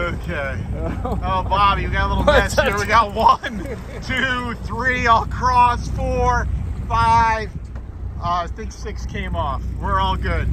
Okay. 0.00 0.58
Oh, 1.22 1.42
Bobby, 1.42 1.86
we 1.86 1.92
got 1.92 2.06
a 2.06 2.08
little 2.08 2.24
mess 2.24 2.58
here. 2.58 2.76
We 2.76 2.86
got 2.86 3.14
one, 3.14 3.58
two, 4.02 4.54
three, 4.66 5.06
all 5.06 5.26
cross, 5.26 5.88
four, 5.90 6.48
five. 6.88 7.50
Uh, 8.18 8.44
I 8.44 8.46
think 8.48 8.72
six 8.72 9.04
came 9.06 9.36
off. 9.36 9.62
We're 9.80 10.00
all 10.00 10.16
good. 10.16 10.48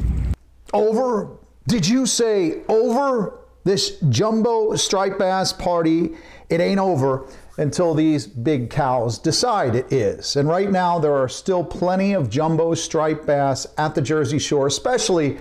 Over? 0.73 1.37
Did 1.67 1.87
you 1.87 2.05
say 2.05 2.61
over 2.67 3.39
this 3.63 3.99
jumbo 4.09 4.75
striped 4.75 5.19
bass 5.19 5.53
party? 5.53 6.11
It 6.49 6.59
ain't 6.59 6.79
over 6.79 7.27
until 7.57 7.93
these 7.93 8.27
big 8.27 8.69
cows 8.69 9.17
decide 9.17 9.75
it 9.75 9.91
is. 9.91 10.35
And 10.35 10.47
right 10.47 10.69
now, 10.69 10.99
there 10.99 11.15
are 11.15 11.29
still 11.29 11.63
plenty 11.63 12.13
of 12.13 12.29
jumbo 12.29 12.73
striped 12.73 13.25
bass 13.25 13.65
at 13.77 13.95
the 13.95 14.01
Jersey 14.01 14.39
Shore, 14.39 14.67
especially 14.67 15.37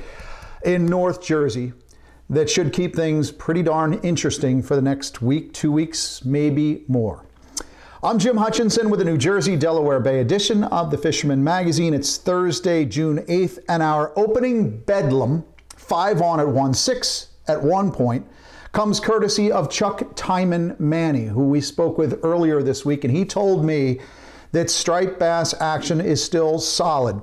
in 0.64 0.86
North 0.86 1.22
Jersey, 1.22 1.72
that 2.28 2.50
should 2.50 2.72
keep 2.72 2.96
things 2.96 3.30
pretty 3.30 3.62
darn 3.62 3.94
interesting 3.94 4.62
for 4.62 4.74
the 4.74 4.82
next 4.82 5.22
week, 5.22 5.52
two 5.52 5.70
weeks, 5.70 6.24
maybe 6.24 6.84
more. 6.88 7.24
I'm 8.02 8.18
Jim 8.18 8.36
Hutchinson 8.36 8.90
with 8.90 8.98
the 8.98 9.04
New 9.04 9.16
Jersey 9.16 9.56
Delaware 9.56 10.00
Bay 10.00 10.20
edition 10.20 10.64
of 10.64 10.90
the 10.90 10.98
Fisherman 10.98 11.42
Magazine. 11.42 11.94
It's 11.94 12.16
Thursday, 12.16 12.84
June 12.84 13.18
8th, 13.26 13.58
and 13.68 13.82
our 13.82 14.12
opening 14.16 14.78
bedlam, 14.78 15.44
five 15.76 16.20
on 16.20 16.40
at 16.40 16.48
one, 16.48 16.74
six 16.74 17.28
at 17.46 17.62
one 17.62 17.92
point, 17.92 18.26
comes 18.72 19.00
courtesy 19.00 19.50
of 19.50 19.70
Chuck 19.70 20.02
Timon 20.16 20.76
Manny, 20.78 21.26
who 21.26 21.48
we 21.48 21.60
spoke 21.60 21.96
with 21.96 22.20
earlier 22.24 22.62
this 22.62 22.84
week, 22.84 23.04
and 23.04 23.16
he 23.16 23.24
told 23.24 23.64
me 23.64 24.00
that 24.52 24.68
striped 24.68 25.18
bass 25.18 25.54
action 25.60 26.00
is 26.00 26.22
still 26.22 26.58
solid 26.58 27.22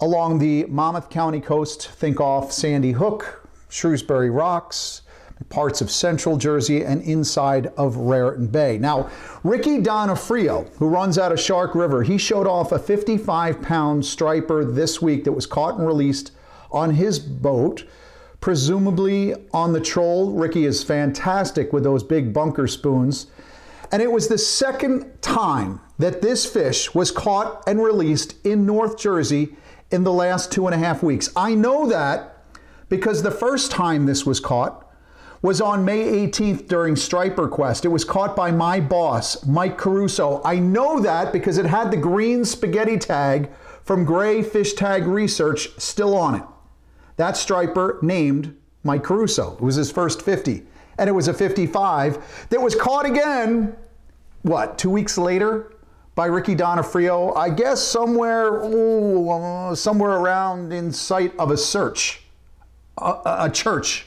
along 0.00 0.38
the 0.38 0.64
Monmouth 0.66 1.10
County 1.10 1.40
coast. 1.40 1.88
Think 1.90 2.20
off 2.20 2.52
Sandy 2.52 2.92
Hook, 2.92 3.45
Shrewsbury 3.68 4.30
Rocks, 4.30 5.02
parts 5.48 5.80
of 5.80 5.90
central 5.90 6.36
Jersey, 6.36 6.84
and 6.84 7.02
inside 7.02 7.66
of 7.76 7.96
Raritan 7.96 8.48
Bay. 8.48 8.78
Now, 8.78 9.10
Ricky 9.44 9.78
Donofrio, 9.78 10.72
who 10.76 10.88
runs 10.88 11.18
out 11.18 11.32
of 11.32 11.40
Shark 11.40 11.74
River, 11.74 12.02
he 12.02 12.18
showed 12.18 12.46
off 12.46 12.72
a 12.72 12.78
55 12.78 13.60
pound 13.62 14.04
striper 14.04 14.64
this 14.64 15.02
week 15.02 15.24
that 15.24 15.32
was 15.32 15.46
caught 15.46 15.78
and 15.78 15.86
released 15.86 16.32
on 16.70 16.94
his 16.94 17.18
boat 17.18 17.84
presumably 18.40 19.34
on 19.52 19.72
the 19.72 19.80
troll. 19.80 20.32
Ricky 20.32 20.66
is 20.66 20.84
fantastic 20.84 21.72
with 21.72 21.82
those 21.82 22.04
big 22.04 22.32
bunker 22.32 22.68
spoons. 22.68 23.26
And 23.90 24.02
it 24.02 24.10
was 24.10 24.28
the 24.28 24.38
second 24.38 25.20
time 25.22 25.80
that 25.98 26.22
this 26.22 26.46
fish 26.46 26.94
was 26.94 27.10
caught 27.10 27.62
and 27.66 27.82
released 27.82 28.36
in 28.46 28.66
North 28.66 28.98
Jersey 28.98 29.56
in 29.90 30.04
the 30.04 30.12
last 30.12 30.52
two 30.52 30.66
and 30.66 30.74
a 30.74 30.78
half 30.78 31.02
weeks. 31.02 31.28
I 31.34 31.54
know 31.54 31.88
that 31.88 32.35
because 32.88 33.22
the 33.22 33.30
first 33.30 33.70
time 33.70 34.06
this 34.06 34.24
was 34.24 34.40
caught 34.40 34.82
was 35.42 35.60
on 35.60 35.84
May 35.84 36.26
18th 36.26 36.66
during 36.66 36.96
Striper 36.96 37.48
Quest. 37.48 37.84
It 37.84 37.88
was 37.88 38.04
caught 38.04 38.34
by 38.34 38.50
my 38.50 38.80
boss, 38.80 39.44
Mike 39.46 39.78
Caruso. 39.78 40.40
I 40.44 40.58
know 40.58 41.00
that 41.00 41.32
because 41.32 41.58
it 41.58 41.66
had 41.66 41.90
the 41.90 41.96
green 41.96 42.44
spaghetti 42.44 42.98
tag 42.98 43.50
from 43.84 44.04
Gray 44.04 44.42
Fish 44.42 44.72
Tag 44.72 45.06
Research 45.06 45.68
still 45.78 46.16
on 46.16 46.34
it. 46.36 46.42
That 47.16 47.36
striper 47.36 47.98
named 48.02 48.56
Mike 48.82 49.04
Caruso. 49.04 49.54
It 49.54 49.60
was 49.60 49.76
his 49.76 49.90
first 49.92 50.22
50. 50.22 50.64
And 50.98 51.08
it 51.08 51.12
was 51.12 51.28
a 51.28 51.34
55 51.34 52.48
that 52.48 52.60
was 52.60 52.74
caught 52.74 53.06
again, 53.06 53.76
what, 54.42 54.78
two 54.78 54.90
weeks 54.90 55.18
later 55.18 55.72
by 56.14 56.26
Ricky 56.26 56.56
Donofrio, 56.56 57.36
I 57.36 57.50
guess 57.50 57.82
somewhere, 57.82 58.64
ooh, 58.64 59.28
uh, 59.28 59.74
somewhere 59.74 60.12
around 60.12 60.72
in 60.72 60.90
sight 60.90 61.36
of 61.38 61.50
a 61.50 61.56
search, 61.56 62.22
a, 62.98 63.20
a 63.24 63.50
church. 63.52 64.06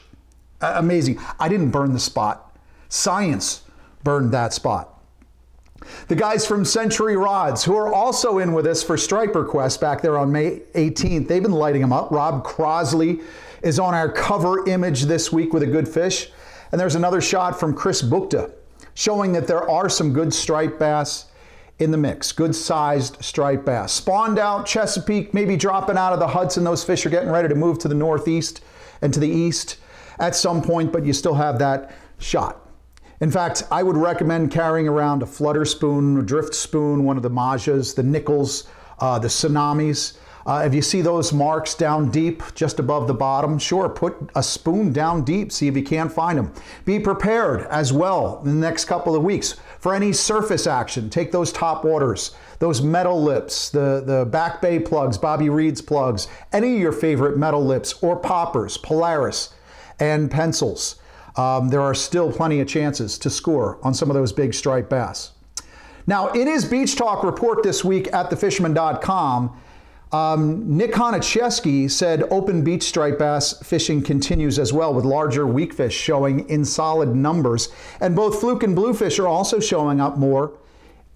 Amazing. 0.60 1.18
I 1.38 1.48
didn't 1.48 1.70
burn 1.70 1.92
the 1.92 2.00
spot. 2.00 2.56
Science 2.88 3.62
burned 4.02 4.32
that 4.32 4.52
spot. 4.52 5.00
The 6.08 6.14
guys 6.14 6.46
from 6.46 6.64
Century 6.64 7.16
Rods, 7.16 7.64
who 7.64 7.74
are 7.74 7.92
also 7.92 8.38
in 8.38 8.52
with 8.52 8.66
us 8.66 8.82
for 8.82 8.96
Striper 8.96 9.44
Quest 9.44 9.80
back 9.80 10.02
there 10.02 10.18
on 10.18 10.30
May 10.30 10.60
18th, 10.74 11.26
they've 11.26 11.42
been 11.42 11.52
lighting 11.52 11.80
them 11.80 11.92
up. 11.92 12.10
Rob 12.10 12.44
Crosley 12.44 13.22
is 13.62 13.78
on 13.78 13.94
our 13.94 14.10
cover 14.10 14.68
image 14.68 15.02
this 15.04 15.32
week 15.32 15.52
with 15.52 15.62
a 15.62 15.66
good 15.66 15.88
fish. 15.88 16.30
And 16.72 16.80
there's 16.80 16.94
another 16.94 17.20
shot 17.20 17.58
from 17.58 17.74
Chris 17.74 18.02
Bukta 18.02 18.52
showing 18.94 19.32
that 19.32 19.46
there 19.46 19.68
are 19.68 19.88
some 19.88 20.12
good 20.12 20.32
striped 20.32 20.78
bass 20.78 21.26
in 21.78 21.90
the 21.90 21.96
mix, 21.96 22.32
good 22.32 22.54
sized 22.54 23.16
striped 23.24 23.64
bass. 23.64 23.92
Spawned 23.92 24.38
out, 24.38 24.66
Chesapeake, 24.66 25.32
maybe 25.32 25.56
dropping 25.56 25.96
out 25.96 26.12
of 26.12 26.18
the 26.18 26.28
Hudson. 26.28 26.62
Those 26.62 26.84
fish 26.84 27.06
are 27.06 27.10
getting 27.10 27.30
ready 27.30 27.48
to 27.48 27.54
move 27.54 27.78
to 27.78 27.88
the 27.88 27.94
northeast 27.94 28.60
and 29.02 29.12
to 29.14 29.20
the 29.20 29.28
east 29.28 29.78
at 30.18 30.36
some 30.36 30.62
point, 30.62 30.92
but 30.92 31.04
you 31.04 31.12
still 31.12 31.34
have 31.34 31.58
that 31.58 31.94
shot. 32.18 32.68
In 33.20 33.30
fact, 33.30 33.64
I 33.70 33.82
would 33.82 33.96
recommend 33.96 34.50
carrying 34.50 34.88
around 34.88 35.22
a 35.22 35.26
flutter 35.26 35.64
spoon, 35.64 36.18
a 36.18 36.22
drift 36.22 36.54
spoon, 36.54 37.04
one 37.04 37.16
of 37.16 37.22
the 37.22 37.30
Majas, 37.30 37.94
the 37.94 38.02
nickels, 38.02 38.66
uh, 38.98 39.18
the 39.18 39.28
Tsunamis. 39.28 40.16
Uh, 40.46 40.62
if 40.64 40.72
you 40.72 40.80
see 40.80 41.02
those 41.02 41.32
marks 41.32 41.74
down 41.74 42.10
deep, 42.10 42.42
just 42.54 42.78
above 42.78 43.06
the 43.06 43.14
bottom, 43.14 43.58
sure, 43.58 43.90
put 43.90 44.16
a 44.34 44.42
spoon 44.42 44.90
down 44.90 45.22
deep, 45.22 45.52
see 45.52 45.68
if 45.68 45.76
you 45.76 45.82
can't 45.82 46.10
find 46.10 46.38
them. 46.38 46.52
Be 46.86 46.98
prepared 46.98 47.66
as 47.66 47.92
well 47.92 48.40
in 48.42 48.58
the 48.58 48.66
next 48.66 48.86
couple 48.86 49.14
of 49.14 49.22
weeks 49.22 49.56
for 49.78 49.94
any 49.94 50.14
surface 50.14 50.66
action. 50.66 51.10
Take 51.10 51.30
those 51.30 51.52
top 51.52 51.84
waters, 51.84 52.34
those 52.60 52.80
metal 52.80 53.20
lips, 53.20 53.70
the, 53.70 54.02
the 54.06 54.24
Back 54.24 54.62
Bay 54.62 54.78
plugs, 54.78 55.18
Bobby 55.18 55.48
Reed's 55.48 55.82
plugs, 55.82 56.28
any 56.52 56.74
of 56.74 56.80
your 56.80 56.92
favorite 56.92 57.36
metal 57.36 57.64
lips 57.64 57.94
or 58.02 58.16
poppers, 58.16 58.76
Polaris, 58.76 59.52
and 59.98 60.30
pencils 60.30 61.00
um, 61.36 61.68
there 61.68 61.80
are 61.80 61.94
still 61.94 62.32
plenty 62.32 62.60
of 62.60 62.68
chances 62.68 63.18
to 63.18 63.30
score 63.30 63.78
on 63.82 63.94
some 63.94 64.10
of 64.10 64.14
those 64.14 64.32
big 64.32 64.54
striped 64.54 64.90
bass. 64.90 65.32
Now, 66.06 66.28
in 66.28 66.46
his 66.46 66.64
Beach 66.64 66.96
Talk 66.96 67.22
report 67.22 67.62
this 67.62 67.84
week 67.84 68.12
at 68.12 68.30
thefisherman.com, 68.30 69.60
um, 70.12 70.76
Nick 70.76 70.92
Honachefsky 70.92 71.88
said 71.88 72.24
open 72.32 72.64
beach 72.64 72.82
striped 72.82 73.20
bass 73.20 73.54
fishing 73.62 74.02
continues 74.02 74.58
as 74.58 74.72
well, 74.72 74.92
with 74.92 75.04
larger 75.04 75.46
weak 75.46 75.72
fish 75.72 75.94
showing 75.94 76.48
in 76.48 76.64
solid 76.64 77.14
numbers. 77.14 77.68
And 78.00 78.16
both 78.16 78.40
fluke 78.40 78.64
and 78.64 78.74
bluefish 78.74 79.20
are 79.20 79.28
also 79.28 79.60
showing 79.60 80.00
up 80.00 80.18
more 80.18 80.52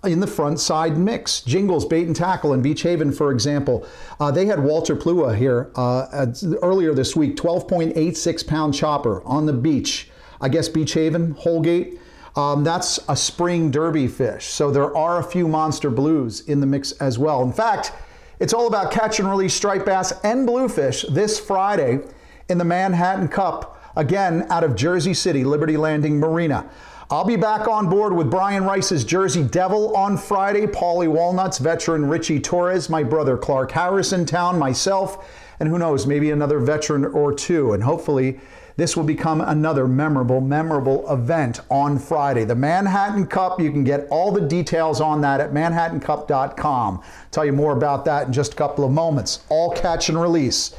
in 0.06 0.20
the 0.20 0.26
front 0.26 0.60
side 0.60 0.96
mix. 0.96 1.40
Jingles, 1.40 1.84
Bait 1.84 2.06
and 2.06 2.16
Tackle, 2.16 2.52
and 2.52 2.62
Beach 2.62 2.82
Haven, 2.82 3.12
for 3.12 3.30
example, 3.30 3.86
uh, 4.20 4.30
they 4.30 4.46
had 4.46 4.62
Walter 4.62 4.96
Plua 4.96 5.36
here 5.36 5.70
uh, 5.74 6.26
earlier 6.62 6.94
this 6.94 7.16
week, 7.16 7.36
12.86 7.36 8.46
pound 8.46 8.74
chopper 8.74 9.22
on 9.24 9.46
the 9.46 9.52
beach. 9.52 10.10
I 10.40 10.48
guess 10.48 10.68
Beach 10.68 10.92
Haven, 10.92 11.32
Holgate. 11.32 11.98
Um, 12.36 12.64
that's 12.64 12.98
a 13.08 13.16
spring 13.16 13.70
derby 13.70 14.08
fish. 14.08 14.46
So 14.46 14.70
there 14.70 14.94
are 14.96 15.20
a 15.20 15.22
few 15.22 15.46
monster 15.46 15.90
blues 15.90 16.40
in 16.42 16.60
the 16.60 16.66
mix 16.66 16.92
as 16.92 17.18
well. 17.18 17.42
In 17.42 17.52
fact, 17.52 17.92
it's 18.40 18.52
all 18.52 18.66
about 18.66 18.90
catch 18.90 19.20
and 19.20 19.28
release 19.28 19.54
striped 19.54 19.86
bass 19.86 20.12
and 20.24 20.46
bluefish 20.46 21.04
this 21.10 21.38
Friday 21.38 22.00
in 22.48 22.58
the 22.58 22.64
Manhattan 22.64 23.28
Cup, 23.28 23.80
again 23.96 24.46
out 24.50 24.64
of 24.64 24.74
Jersey 24.74 25.14
City, 25.14 25.44
Liberty 25.44 25.76
Landing 25.76 26.18
Marina. 26.18 26.68
I'll 27.10 27.24
be 27.24 27.36
back 27.36 27.68
on 27.68 27.90
board 27.90 28.14
with 28.14 28.30
Brian 28.30 28.64
Rice's 28.64 29.04
Jersey 29.04 29.42
Devil 29.42 29.94
on 29.94 30.16
Friday, 30.16 30.66
Paulie 30.66 31.06
Walnuts, 31.06 31.58
veteran 31.58 32.06
Richie 32.08 32.40
Torres, 32.40 32.88
my 32.88 33.02
brother 33.02 33.36
Clark 33.36 33.72
Harrison 33.72 34.24
Town, 34.24 34.58
myself, 34.58 35.30
and 35.60 35.68
who 35.68 35.78
knows, 35.78 36.06
maybe 36.06 36.30
another 36.30 36.60
veteran 36.60 37.04
or 37.04 37.34
two. 37.34 37.74
And 37.74 37.82
hopefully, 37.82 38.40
this 38.76 38.96
will 38.96 39.04
become 39.04 39.42
another 39.42 39.86
memorable, 39.86 40.40
memorable 40.40 41.08
event 41.12 41.60
on 41.70 41.98
Friday. 41.98 42.44
The 42.44 42.54
Manhattan 42.54 43.26
Cup, 43.26 43.60
you 43.60 43.70
can 43.70 43.84
get 43.84 44.08
all 44.08 44.32
the 44.32 44.40
details 44.40 45.02
on 45.02 45.20
that 45.20 45.40
at 45.40 45.52
manhattancup.com. 45.52 47.02
Tell 47.30 47.44
you 47.44 47.52
more 47.52 47.76
about 47.76 48.06
that 48.06 48.28
in 48.28 48.32
just 48.32 48.54
a 48.54 48.56
couple 48.56 48.82
of 48.82 48.90
moments. 48.90 49.44
All 49.50 49.72
catch 49.72 50.08
and 50.08 50.18
release. 50.18 50.74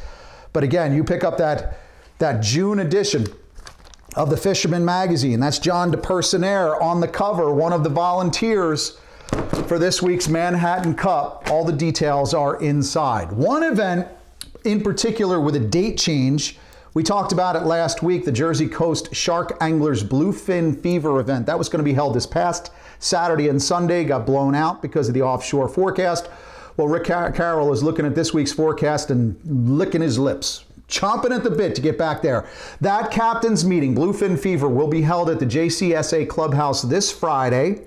But 0.53 0.63
again, 0.63 0.91
you 0.95 1.03
pick 1.03 1.23
up 1.23 1.37
that, 1.37 1.81
that 2.17 2.41
June 2.41 2.79
edition 2.79 3.27
of 4.15 4.29
the 4.29 4.37
Fisherman 4.37 4.85
Magazine. 4.85 5.39
That's 5.39 5.59
John 5.59 5.91
DePersenaire 5.91 6.81
on 6.81 7.01
the 7.01 7.07
cover, 7.07 7.53
one 7.53 7.73
of 7.73 7.83
the 7.83 7.89
volunteers 7.89 8.97
for 9.67 9.77
this 9.77 10.01
week's 10.01 10.29
Manhattan 10.29 10.95
Cup. 10.95 11.49
All 11.51 11.65
the 11.65 11.73
details 11.73 12.33
are 12.33 12.61
inside. 12.61 13.31
One 13.31 13.63
event 13.63 14.07
in 14.63 14.81
particular 14.81 15.39
with 15.39 15.55
a 15.55 15.59
date 15.59 15.97
change. 15.97 16.57
We 16.93 17.03
talked 17.03 17.33
about 17.33 17.57
it 17.57 17.63
last 17.63 18.01
week, 18.03 18.23
the 18.23 18.31
Jersey 18.31 18.69
Coast 18.69 19.13
Shark 19.13 19.57
Anglers 19.59 20.01
Bluefin 20.01 20.81
Fever 20.81 21.19
event. 21.19 21.45
That 21.45 21.57
was 21.57 21.67
going 21.67 21.79
to 21.79 21.83
be 21.83 21.93
held 21.93 22.15
this 22.15 22.25
past 22.25 22.71
Saturday 22.99 23.49
and 23.49 23.61
Sunday, 23.61 24.05
got 24.05 24.25
blown 24.25 24.55
out 24.55 24.81
because 24.81 25.09
of 25.09 25.13
the 25.13 25.21
offshore 25.21 25.67
forecast. 25.67 26.29
Well, 26.77 26.87
Rick 26.87 27.05
Carroll 27.05 27.73
is 27.73 27.83
looking 27.83 28.05
at 28.05 28.15
this 28.15 28.33
week's 28.33 28.53
forecast 28.53 29.11
and 29.11 29.37
licking 29.45 30.01
his 30.01 30.17
lips 30.17 30.64
chomping 30.87 31.35
at 31.35 31.43
the 31.43 31.49
bit 31.49 31.75
to 31.75 31.81
get 31.81 31.97
back 31.97 32.21
there. 32.21 32.47
That 32.81 33.11
captain's 33.11 33.65
meeting, 33.65 33.95
Bluefin 33.95 34.37
Fever, 34.39 34.69
will 34.69 34.87
be 34.87 35.01
held 35.01 35.29
at 35.29 35.39
the 35.39 35.45
JCSA 35.45 36.29
Clubhouse 36.29 36.81
this 36.81 37.11
Friday. 37.11 37.81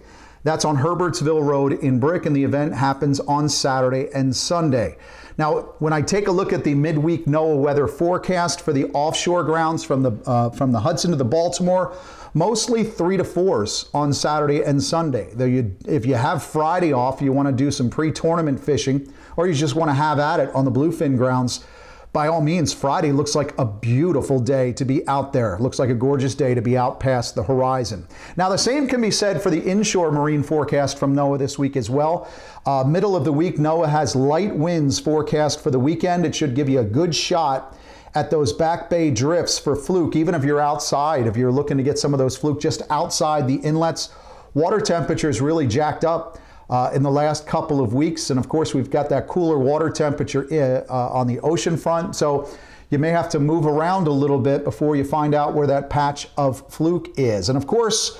That's 0.44 0.64
on 0.64 0.76
Herbertsville 0.76 1.44
Road 1.44 1.72
in 1.74 1.98
Brick, 2.00 2.26
and 2.26 2.34
the 2.34 2.44
event 2.44 2.74
happens 2.74 3.20
on 3.20 3.48
Saturday 3.48 4.08
and 4.14 4.34
Sunday. 4.34 4.96
Now, 5.36 5.74
when 5.78 5.92
I 5.92 6.02
take 6.02 6.26
a 6.26 6.32
look 6.32 6.52
at 6.52 6.64
the 6.64 6.74
midweek 6.74 7.26
NOAA 7.26 7.60
weather 7.60 7.86
forecast 7.86 8.60
for 8.60 8.72
the 8.72 8.86
offshore 8.86 9.44
grounds 9.44 9.84
from 9.84 10.02
the 10.02 10.12
uh, 10.26 10.50
from 10.50 10.72
the 10.72 10.80
Hudson 10.80 11.12
to 11.12 11.16
the 11.16 11.24
Baltimore, 11.24 11.96
mostly 12.34 12.82
three 12.82 13.16
to 13.16 13.24
fours 13.24 13.88
on 13.94 14.12
Saturday 14.12 14.64
and 14.64 14.82
Sunday. 14.82 15.30
Though 15.32 15.44
you, 15.44 15.76
if 15.86 16.04
you 16.04 16.14
have 16.14 16.42
Friday 16.42 16.92
off, 16.92 17.22
you 17.22 17.32
want 17.32 17.46
to 17.46 17.52
do 17.52 17.70
some 17.70 17.88
pre-tournament 17.88 18.58
fishing, 18.58 19.12
or 19.36 19.46
you 19.46 19.54
just 19.54 19.76
want 19.76 19.90
to 19.90 19.94
have 19.94 20.18
at 20.18 20.40
it 20.40 20.52
on 20.54 20.64
the 20.64 20.72
Bluefin 20.72 21.16
grounds 21.16 21.64
by 22.12 22.28
all 22.28 22.40
means, 22.40 22.72
Friday 22.72 23.12
looks 23.12 23.34
like 23.34 23.56
a 23.58 23.64
beautiful 23.64 24.40
day 24.40 24.72
to 24.72 24.84
be 24.84 25.06
out 25.06 25.32
there. 25.32 25.58
Looks 25.58 25.78
like 25.78 25.90
a 25.90 25.94
gorgeous 25.94 26.34
day 26.34 26.54
to 26.54 26.62
be 26.62 26.76
out 26.76 27.00
past 27.00 27.34
the 27.34 27.42
horizon. 27.42 28.06
Now, 28.36 28.48
the 28.48 28.56
same 28.56 28.88
can 28.88 29.00
be 29.00 29.10
said 29.10 29.42
for 29.42 29.50
the 29.50 29.62
inshore 29.62 30.10
marine 30.10 30.42
forecast 30.42 30.98
from 30.98 31.14
NOAA 31.14 31.38
this 31.38 31.58
week 31.58 31.76
as 31.76 31.90
well. 31.90 32.30
Uh, 32.64 32.82
middle 32.84 33.14
of 33.14 33.24
the 33.24 33.32
week, 33.32 33.56
NOAA 33.56 33.90
has 33.90 34.16
light 34.16 34.56
winds 34.56 34.98
forecast 34.98 35.60
for 35.60 35.70
the 35.70 35.78
weekend. 35.78 36.24
It 36.24 36.34
should 36.34 36.54
give 36.54 36.68
you 36.68 36.80
a 36.80 36.84
good 36.84 37.14
shot 37.14 37.76
at 38.14 38.30
those 38.30 38.52
back 38.52 38.88
bay 38.88 39.10
drifts 39.10 39.58
for 39.58 39.76
fluke, 39.76 40.16
even 40.16 40.34
if 40.34 40.44
you're 40.44 40.60
outside, 40.60 41.26
if 41.26 41.36
you're 41.36 41.52
looking 41.52 41.76
to 41.76 41.82
get 41.82 41.98
some 41.98 42.14
of 42.14 42.18
those 42.18 42.36
fluke 42.36 42.60
just 42.60 42.82
outside 42.90 43.46
the 43.46 43.56
inlets. 43.56 44.08
Water 44.54 44.80
temperature 44.80 45.28
is 45.28 45.40
really 45.40 45.66
jacked 45.66 46.04
up 46.04 46.38
uh, 46.70 46.90
in 46.94 47.02
the 47.02 47.10
last 47.10 47.46
couple 47.46 47.80
of 47.80 47.94
weeks. 47.94 48.30
And 48.30 48.38
of 48.38 48.48
course, 48.48 48.74
we've 48.74 48.90
got 48.90 49.08
that 49.08 49.26
cooler 49.26 49.58
water 49.58 49.90
temperature 49.90 50.46
uh, 50.52 50.92
uh, 50.92 51.08
on 51.12 51.26
the 51.26 51.40
ocean 51.40 51.76
front. 51.76 52.16
So 52.16 52.48
you 52.90 52.98
may 52.98 53.10
have 53.10 53.28
to 53.30 53.38
move 53.38 53.66
around 53.66 54.06
a 54.06 54.12
little 54.12 54.38
bit 54.38 54.64
before 54.64 54.96
you 54.96 55.04
find 55.04 55.34
out 55.34 55.54
where 55.54 55.66
that 55.66 55.90
patch 55.90 56.28
of 56.36 56.70
fluke 56.70 57.18
is. 57.18 57.48
And 57.48 57.56
of 57.56 57.66
course, 57.66 58.18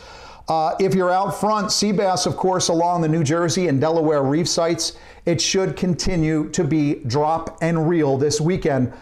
uh, 0.49 0.75
if 0.81 0.95
you're 0.95 1.11
out 1.11 1.39
front, 1.39 1.71
sea 1.71 1.93
bass, 1.93 2.25
of 2.25 2.37
course, 2.37 2.69
along 2.69 3.03
the 3.03 3.09
New 3.09 3.23
Jersey 3.23 3.69
and 3.69 3.81
Delaware 3.81 4.23
reef 4.23 4.49
sites, 4.49 4.97
it 5.27 5.41
should 5.41 5.77
continue 5.77 6.49
to 6.51 6.65
be 6.65 6.97
drop 7.07 7.59
and 7.61 7.87
reel 7.87 8.17
this 8.17 8.41
weekend, 8.41 8.93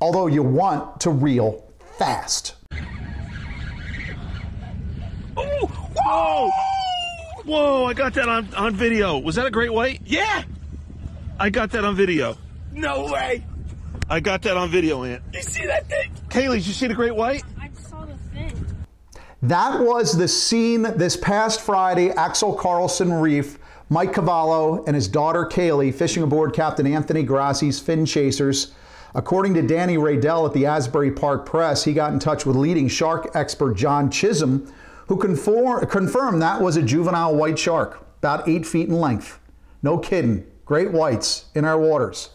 although 0.00 0.26
you 0.26 0.42
want 0.42 1.00
to 1.00 1.10
reel 1.10 1.64
fast. 1.98 2.56
Ooh, 5.38 5.66
whoa! 6.04 6.50
Whoa, 7.48 7.86
I 7.86 7.94
got 7.94 8.12
that 8.12 8.28
on, 8.28 8.52
on 8.54 8.74
video. 8.74 9.18
Was 9.18 9.36
that 9.36 9.46
a 9.46 9.50
great 9.50 9.72
white? 9.72 10.02
Yeah. 10.04 10.44
I 11.40 11.48
got 11.48 11.70
that 11.70 11.82
on 11.82 11.96
video. 11.96 12.36
No 12.74 13.06
way. 13.06 13.42
I 14.10 14.20
got 14.20 14.42
that 14.42 14.58
on 14.58 14.70
video, 14.70 15.02
Ant. 15.02 15.22
You 15.32 15.40
see 15.40 15.64
that 15.64 15.88
thing? 15.88 16.12
Kaylee, 16.28 16.56
did 16.56 16.66
you 16.66 16.74
see 16.74 16.88
the 16.88 16.94
great 16.94 17.16
white? 17.16 17.44
I 17.58 17.70
saw 17.72 18.04
the 18.04 18.18
fin. 18.34 18.52
That 19.40 19.80
was 19.80 20.14
the 20.14 20.28
scene 20.28 20.82
this 20.82 21.16
past 21.16 21.62
Friday, 21.62 22.10
Axel 22.10 22.52
Carlson 22.52 23.14
Reef. 23.14 23.58
Mike 23.88 24.12
Cavallo 24.12 24.84
and 24.84 24.94
his 24.94 25.08
daughter 25.08 25.46
Kaylee 25.46 25.94
fishing 25.94 26.22
aboard 26.22 26.52
Captain 26.52 26.86
Anthony 26.86 27.22
Grassi's 27.22 27.80
Fin 27.80 28.04
Chasers. 28.04 28.74
According 29.14 29.54
to 29.54 29.62
Danny 29.62 29.96
Radel 29.96 30.46
at 30.46 30.52
the 30.52 30.66
Asbury 30.66 31.12
Park 31.12 31.46
Press, 31.46 31.82
he 31.82 31.94
got 31.94 32.12
in 32.12 32.18
touch 32.18 32.44
with 32.44 32.56
leading 32.56 32.88
shark 32.88 33.30
expert 33.34 33.72
John 33.72 34.10
Chisholm, 34.10 34.70
who 35.08 35.16
conform, 35.16 35.86
confirmed 35.86 36.40
that 36.42 36.60
was 36.60 36.76
a 36.76 36.82
juvenile 36.82 37.34
white 37.34 37.58
shark, 37.58 38.06
about 38.18 38.48
eight 38.48 38.66
feet 38.66 38.88
in 38.88 38.94
length. 38.94 39.40
No 39.82 39.98
kidding. 39.98 40.46
Great 40.64 40.92
whites 40.92 41.46
in 41.54 41.64
our 41.64 41.78
waters. 41.78 42.30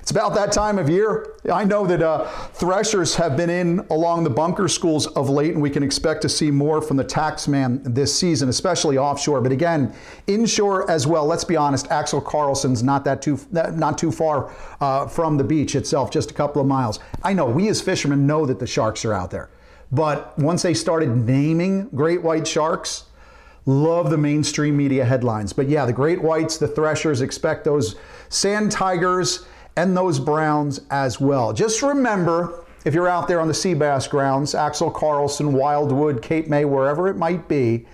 It's 0.00 0.10
about 0.10 0.34
that 0.34 0.52
time 0.52 0.78
of 0.78 0.88
year. 0.88 1.36
I 1.52 1.64
know 1.64 1.86
that 1.86 2.00
uh, 2.00 2.26
threshers 2.52 3.14
have 3.16 3.36
been 3.36 3.50
in 3.50 3.80
along 3.90 4.24
the 4.24 4.30
bunker 4.30 4.68
schools 4.68 5.06
of 5.06 5.28
late, 5.28 5.52
and 5.52 5.60
we 5.60 5.70
can 5.70 5.82
expect 5.82 6.22
to 6.22 6.28
see 6.28 6.50
more 6.50 6.80
from 6.80 6.96
the 6.96 7.04
taxman 7.04 7.82
this 7.94 8.16
season, 8.18 8.48
especially 8.48 8.96
offshore. 8.96 9.40
But 9.40 9.52
again, 9.52 9.92
inshore 10.26 10.90
as 10.90 11.06
well. 11.06 11.26
Let's 11.26 11.44
be 11.44 11.56
honest, 11.56 11.90
Axel 11.90 12.20
Carlson's 12.20 12.82
not 12.82 13.04
that 13.04 13.20
too 13.20 13.38
not 13.52 13.98
too 13.98 14.12
far 14.12 14.54
uh, 14.80 15.06
from 15.08 15.36
the 15.36 15.44
beach 15.44 15.74
itself, 15.74 16.10
just 16.10 16.30
a 16.30 16.34
couple 16.34 16.62
of 16.62 16.68
miles. 16.68 17.00
I 17.22 17.32
know 17.32 17.46
we 17.46 17.68
as 17.68 17.82
fishermen 17.82 18.26
know 18.26 18.46
that 18.46 18.58
the 18.58 18.66
sharks 18.66 19.04
are 19.04 19.12
out 19.12 19.30
there. 19.30 19.50
But 19.90 20.38
once 20.38 20.62
they 20.62 20.74
started 20.74 21.08
naming 21.16 21.88
great 21.88 22.22
white 22.22 22.46
sharks, 22.46 23.04
love 23.64 24.10
the 24.10 24.18
mainstream 24.18 24.76
media 24.76 25.04
headlines. 25.04 25.52
But 25.52 25.68
yeah, 25.68 25.86
the 25.86 25.92
great 25.92 26.22
whites, 26.22 26.56
the 26.56 26.68
threshers, 26.68 27.20
expect 27.20 27.64
those 27.64 27.96
sand 28.28 28.72
tigers 28.72 29.46
and 29.76 29.96
those 29.96 30.18
browns 30.18 30.80
as 30.90 31.20
well. 31.20 31.52
Just 31.52 31.82
remember, 31.82 32.64
if 32.84 32.94
you're 32.94 33.08
out 33.08 33.28
there 33.28 33.40
on 33.40 33.48
the 33.48 33.54
sea 33.54 33.74
bass 33.74 34.08
grounds, 34.08 34.54
Axel 34.54 34.90
Carlson, 34.90 35.52
Wildwood, 35.52 36.22
Cape 36.22 36.48
May, 36.48 36.64
wherever 36.64 37.08
it 37.08 37.16
might 37.16 37.48
be, 37.48 37.86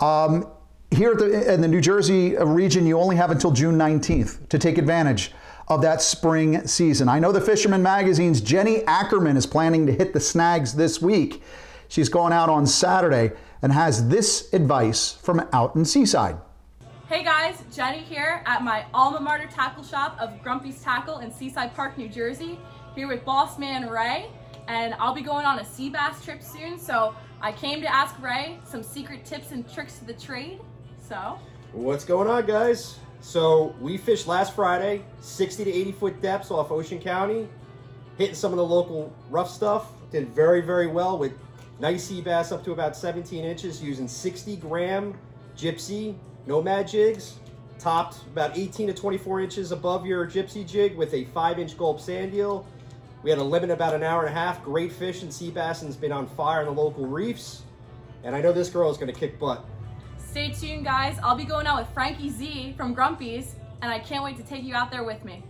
um, 0.00 0.46
here 0.90 1.14
the, 1.14 1.52
in 1.52 1.60
the 1.60 1.68
New 1.68 1.80
Jersey 1.80 2.36
region, 2.36 2.86
you 2.86 2.98
only 2.98 3.16
have 3.16 3.30
until 3.30 3.50
June 3.50 3.76
19th 3.76 4.48
to 4.48 4.58
take 4.58 4.76
advantage 4.76 5.32
of 5.68 5.82
that 5.82 6.02
spring 6.02 6.66
season. 6.66 7.08
I 7.08 7.20
know 7.20 7.30
the 7.30 7.40
Fisherman 7.40 7.82
Magazine's 7.82 8.40
Jenny 8.40 8.84
Ackerman 8.84 9.36
is 9.36 9.46
planning 9.46 9.86
to 9.86 9.92
hit 9.92 10.12
the 10.12 10.20
snags 10.20 10.74
this 10.74 11.00
week. 11.00 11.42
She's 11.88 12.08
going 12.08 12.32
out 12.32 12.48
on 12.48 12.66
Saturday 12.66 13.32
and 13.62 13.72
has 13.72 14.08
this 14.08 14.52
advice 14.52 15.12
from 15.12 15.46
out 15.52 15.76
in 15.76 15.84
Seaside. 15.84 16.36
Hey 17.08 17.24
guys, 17.24 17.62
Jenny 17.74 17.98
here 17.98 18.42
at 18.46 18.62
my 18.62 18.86
alma 18.94 19.20
mater 19.20 19.48
tackle 19.48 19.82
shop 19.82 20.16
of 20.20 20.42
Grumpy's 20.42 20.82
Tackle 20.82 21.18
in 21.18 21.32
Seaside 21.32 21.74
Park, 21.74 21.98
New 21.98 22.08
Jersey, 22.08 22.58
here 22.94 23.08
with 23.08 23.24
boss 23.24 23.58
man 23.58 23.88
Ray, 23.88 24.30
and 24.68 24.94
I'll 24.94 25.14
be 25.14 25.22
going 25.22 25.44
on 25.44 25.58
a 25.58 25.64
sea 25.64 25.90
bass 25.90 26.24
trip 26.24 26.42
soon, 26.42 26.78
so 26.78 27.14
I 27.40 27.52
came 27.52 27.80
to 27.80 27.92
ask 27.92 28.20
Ray 28.22 28.60
some 28.64 28.82
secret 28.82 29.24
tips 29.24 29.50
and 29.50 29.68
tricks 29.72 29.98
to 29.98 30.04
the 30.04 30.14
trade. 30.14 30.60
So, 31.10 31.40
what's 31.72 32.04
going 32.04 32.28
on, 32.28 32.46
guys? 32.46 33.00
So 33.20 33.74
we 33.80 33.96
fished 33.96 34.28
last 34.28 34.54
Friday, 34.54 35.04
60 35.20 35.64
to 35.64 35.72
80 35.72 35.90
foot 35.90 36.22
depths 36.22 36.52
off 36.52 36.70
Ocean 36.70 37.00
County, 37.00 37.48
hitting 38.16 38.36
some 38.36 38.52
of 38.52 38.58
the 38.58 38.64
local 38.64 39.12
rough 39.28 39.50
stuff. 39.50 39.88
Did 40.12 40.28
very, 40.28 40.60
very 40.60 40.86
well 40.86 41.18
with 41.18 41.32
nice 41.80 42.04
sea 42.04 42.20
bass 42.20 42.52
up 42.52 42.62
to 42.62 42.70
about 42.70 42.96
17 42.96 43.44
inches 43.44 43.82
using 43.82 44.06
60 44.06 44.54
gram 44.58 45.18
gypsy 45.56 46.14
nomad 46.46 46.86
jigs, 46.86 47.40
topped 47.80 48.18
about 48.28 48.56
18 48.56 48.86
to 48.86 48.94
24 48.94 49.40
inches 49.40 49.72
above 49.72 50.06
your 50.06 50.28
gypsy 50.28 50.64
jig 50.64 50.96
with 50.96 51.12
a 51.12 51.24
5 51.24 51.58
inch 51.58 51.76
gulp 51.76 52.00
sand 52.00 52.32
eel. 52.34 52.64
We 53.24 53.30
had 53.30 53.40
a 53.40 53.44
limit 53.44 53.70
about 53.70 53.94
an 53.94 54.04
hour 54.04 54.26
and 54.26 54.30
a 54.30 54.38
half. 54.38 54.62
Great 54.62 54.92
fish 54.92 55.22
and 55.24 55.34
sea 55.34 55.50
bass 55.50 55.80
has 55.82 55.96
been 55.96 56.12
on 56.12 56.28
fire 56.28 56.60
in 56.60 56.66
the 56.66 56.72
local 56.80 57.04
reefs. 57.04 57.62
And 58.22 58.36
I 58.36 58.40
know 58.40 58.52
this 58.52 58.70
girl 58.70 58.92
is 58.92 58.96
going 58.96 59.12
to 59.12 59.18
kick 59.18 59.40
butt. 59.40 59.64
Stay 60.30 60.50
tuned, 60.52 60.84
guys. 60.84 61.18
I'll 61.24 61.34
be 61.34 61.44
going 61.44 61.66
out 61.66 61.80
with 61.80 61.92
Frankie 61.92 62.30
Z 62.30 62.74
from 62.76 62.94
Grumpy's, 62.94 63.56
and 63.82 63.90
I 63.90 63.98
can't 63.98 64.22
wait 64.22 64.36
to 64.36 64.44
take 64.44 64.62
you 64.62 64.76
out 64.76 64.88
there 64.88 65.02
with 65.02 65.24
me. 65.24 65.42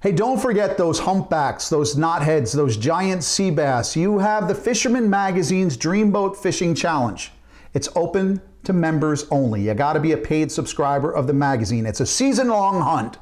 Hey, 0.00 0.12
don't 0.12 0.38
forget 0.40 0.78
those 0.78 1.00
humpbacks, 1.00 1.68
those 1.68 1.96
knotheads, 1.96 2.54
those 2.54 2.76
giant 2.76 3.24
sea 3.24 3.50
bass. 3.50 3.96
You 3.96 4.18
have 4.20 4.46
the 4.46 4.54
Fisherman 4.54 5.10
Magazine's 5.10 5.76
Dreamboat 5.76 6.36
Fishing 6.36 6.76
Challenge. 6.76 7.32
It's 7.72 7.88
open 7.96 8.40
to 8.64 8.72
members 8.72 9.26
only. 9.30 9.62
You 9.62 9.74
got 9.74 9.94
to 9.94 10.00
be 10.00 10.12
a 10.12 10.16
paid 10.16 10.50
subscriber 10.50 11.12
of 11.12 11.26
the 11.26 11.32
magazine. 11.32 11.86
It's 11.86 12.00
a 12.00 12.06
season 12.06 12.48
long 12.48 12.80
hunt 12.80 13.18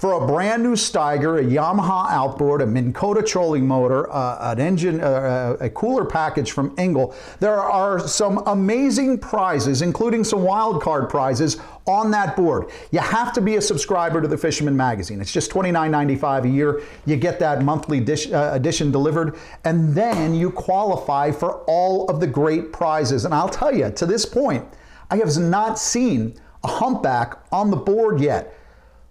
for 0.00 0.14
a 0.14 0.26
brand 0.26 0.62
new 0.62 0.72
Steiger, 0.72 1.38
a 1.38 1.44
Yamaha 1.44 2.10
outboard, 2.10 2.62
a 2.62 2.66
Minn 2.66 2.90
Kota 2.90 3.22
trolling 3.22 3.68
motor, 3.68 4.10
uh, 4.10 4.52
an 4.52 4.58
engine, 4.58 4.98
uh, 5.02 5.58
a 5.60 5.68
cooler 5.68 6.06
package 6.06 6.52
from 6.52 6.74
Engel. 6.78 7.14
There 7.38 7.60
are 7.60 8.00
some 8.00 8.38
amazing 8.46 9.18
prizes, 9.18 9.82
including 9.82 10.24
some 10.24 10.42
wild 10.42 10.80
card 10.80 11.10
prizes 11.10 11.58
on 11.86 12.10
that 12.12 12.34
board. 12.34 12.70
You 12.92 13.00
have 13.00 13.34
to 13.34 13.42
be 13.42 13.56
a 13.56 13.60
subscriber 13.60 14.22
to 14.22 14.28
the 14.28 14.38
Fisherman 14.38 14.74
Magazine. 14.74 15.20
It's 15.20 15.34
just 15.34 15.50
$29.95 15.50 16.44
a 16.44 16.48
year. 16.48 16.80
You 17.04 17.16
get 17.16 17.38
that 17.40 17.62
monthly 17.62 18.00
dish, 18.00 18.32
uh, 18.32 18.52
edition 18.54 18.90
delivered, 18.90 19.36
and 19.64 19.94
then 19.94 20.34
you 20.34 20.50
qualify 20.50 21.30
for 21.30 21.58
all 21.66 22.08
of 22.08 22.20
the 22.20 22.26
great 22.26 22.72
prizes. 22.72 23.26
And 23.26 23.34
I'll 23.34 23.50
tell 23.50 23.74
you, 23.74 23.90
to 23.90 24.06
this 24.06 24.24
point, 24.24 24.64
I 25.10 25.18
have 25.18 25.36
not 25.36 25.78
seen 25.78 26.40
a 26.64 26.68
humpback 26.68 27.38
on 27.52 27.70
the 27.70 27.76
board 27.76 28.18
yet. 28.18 28.56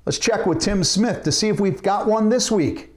Let's 0.10 0.18
check 0.18 0.48
with 0.48 0.58
Tim 0.58 0.84
Smith 0.84 1.22
to 1.22 1.32
see 1.32 1.50
if 1.50 1.60
we've 1.60 1.84
got 1.84 2.08
one 2.08 2.30
this 2.30 2.50
week. 2.50 2.92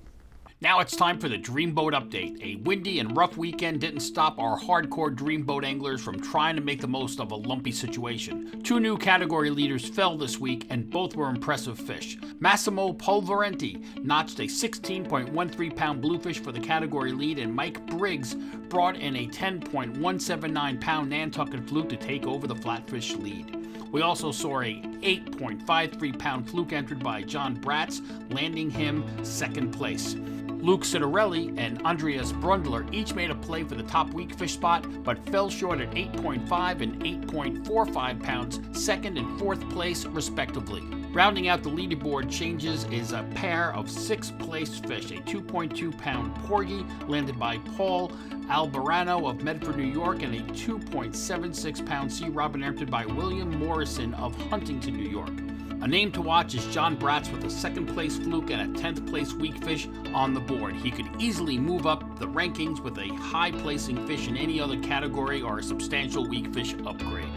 Now 0.62 0.80
it's 0.80 0.96
time 0.96 1.18
for 1.18 1.28
the 1.28 1.36
Dreamboat 1.36 1.92
Update. 1.92 2.42
A 2.42 2.56
windy 2.62 3.00
and 3.00 3.14
rough 3.14 3.36
weekend 3.36 3.82
didn't 3.82 4.00
stop 4.00 4.38
our 4.38 4.58
hardcore 4.58 5.14
Dreamboat 5.14 5.62
anglers 5.62 6.00
from 6.00 6.22
trying 6.22 6.56
to 6.56 6.62
make 6.62 6.80
the 6.80 6.88
most 6.88 7.20
of 7.20 7.30
a 7.30 7.36
lumpy 7.36 7.70
situation. 7.70 8.62
Two 8.62 8.80
new 8.80 8.96
category 8.96 9.50
leaders 9.50 9.86
fell 9.86 10.16
this 10.16 10.38
week, 10.38 10.66
and 10.70 10.88
both 10.88 11.14
were 11.14 11.28
impressive 11.28 11.78
fish. 11.78 12.16
Massimo 12.40 12.94
Polverenti 12.94 13.84
notched 14.02 14.38
a 14.38 14.44
16.13 14.44 15.76
pound 15.76 16.00
bluefish 16.00 16.38
for 16.38 16.50
the 16.50 16.60
category 16.60 17.12
lead, 17.12 17.38
and 17.38 17.54
Mike 17.54 17.86
Briggs 17.88 18.36
brought 18.70 18.96
in 18.96 19.16
a 19.16 19.26
10.179 19.26 20.80
pound 20.80 21.10
Nantucket 21.10 21.68
fluke 21.68 21.90
to 21.90 21.96
take 21.98 22.26
over 22.26 22.46
the 22.46 22.56
flatfish 22.56 23.22
lead. 23.22 23.61
We 23.92 24.00
also 24.00 24.32
saw 24.32 24.62
a 24.62 24.80
8.53 25.02 26.18
pound 26.18 26.48
fluke 26.48 26.72
entered 26.72 27.04
by 27.04 27.22
John 27.22 27.58
Bratz, 27.58 28.00
landing 28.32 28.70
him 28.70 29.04
second 29.22 29.72
place. 29.72 30.14
Luke 30.62 30.82
Citarelli 30.82 31.58
and 31.58 31.82
Andreas 31.82 32.32
Brundler 32.32 32.90
each 32.94 33.14
made 33.14 33.30
a 33.30 33.34
play 33.34 33.64
for 33.64 33.74
the 33.74 33.82
top 33.82 34.14
weak 34.14 34.32
fish 34.32 34.54
spot, 34.54 34.86
but 35.04 35.18
fell 35.28 35.50
short 35.50 35.80
at 35.80 35.90
8.5 35.90 36.80
and 36.80 37.04
8.45 37.04 38.22
pounds, 38.22 38.60
second 38.72 39.18
and 39.18 39.38
fourth 39.38 39.68
place, 39.68 40.06
respectively. 40.06 41.01
Rounding 41.12 41.48
out 41.48 41.62
the 41.62 41.68
leaderboard 41.68 42.30
changes 42.30 42.84
is 42.84 43.12
a 43.12 43.22
pair 43.34 43.74
of 43.74 43.90
sixth 43.90 44.38
place 44.38 44.78
fish, 44.78 45.10
a 45.10 45.20
2.2 45.20 45.98
pound 45.98 46.34
porgy 46.46 46.86
landed 47.06 47.38
by 47.38 47.58
Paul 47.76 48.12
Alberano 48.48 49.28
of 49.28 49.42
Medford, 49.42 49.76
New 49.76 49.82
York, 49.82 50.22
and 50.22 50.34
a 50.34 50.40
2.76 50.54 51.84
pound 51.84 52.10
sea 52.10 52.30
robin 52.30 52.64
entered 52.64 52.90
by 52.90 53.04
William 53.04 53.50
Morrison 53.58 54.14
of 54.14 54.34
Huntington, 54.48 54.96
New 54.96 55.10
York. 55.10 55.28
A 55.82 55.86
name 55.86 56.10
to 56.12 56.22
watch 56.22 56.54
is 56.54 56.64
John 56.68 56.96
Bratz 56.96 57.30
with 57.30 57.44
a 57.44 57.50
second 57.50 57.88
place 57.88 58.16
fluke 58.16 58.50
and 58.50 58.74
a 58.74 58.80
10th 58.80 59.06
place 59.06 59.34
weak 59.34 59.62
fish 59.62 59.88
on 60.14 60.32
the 60.32 60.40
board. 60.40 60.76
He 60.76 60.90
could 60.90 61.10
easily 61.18 61.58
move 61.58 61.86
up 61.86 62.18
the 62.20 62.28
rankings 62.28 62.80
with 62.80 62.96
a 62.96 63.08
high 63.16 63.50
placing 63.50 64.06
fish 64.06 64.28
in 64.28 64.36
any 64.38 64.58
other 64.60 64.80
category 64.80 65.42
or 65.42 65.58
a 65.58 65.62
substantial 65.62 66.26
weak 66.26 66.54
fish 66.54 66.74
upgrade. 66.86 67.28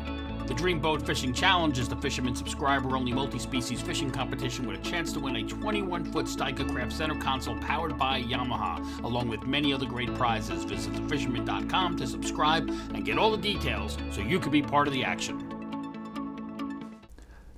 The 0.47 0.53
Dream 0.53 0.79
Boat 0.79 1.03
Fishing 1.03 1.33
Challenge 1.33 1.79
is 1.79 1.89
the 1.89 1.95
fisherman 1.95 2.35
subscriber 2.35 2.95
only 2.95 3.11
multi 3.11 3.39
species 3.39 3.81
fishing 3.81 4.11
competition 4.11 4.67
with 4.67 4.79
a 4.79 4.83
chance 4.83 5.11
to 5.13 5.19
win 5.19 5.37
a 5.37 5.43
21 5.43 6.05
foot 6.11 6.27
Craft 6.27 6.91
center 6.91 7.15
console 7.15 7.57
powered 7.57 7.97
by 7.97 8.21
Yamaha, 8.21 9.03
along 9.03 9.27
with 9.27 9.41
many 9.47 9.73
other 9.73 9.87
great 9.87 10.13
prizes. 10.13 10.63
Visit 10.63 10.93
thefisherman.com 10.93 11.97
to 11.97 12.05
subscribe 12.05 12.69
and 12.93 13.03
get 13.03 13.17
all 13.17 13.31
the 13.31 13.39
details 13.39 13.97
so 14.11 14.21
you 14.21 14.39
can 14.39 14.51
be 14.51 14.61
part 14.61 14.87
of 14.87 14.93
the 14.93 15.03
action. 15.03 15.39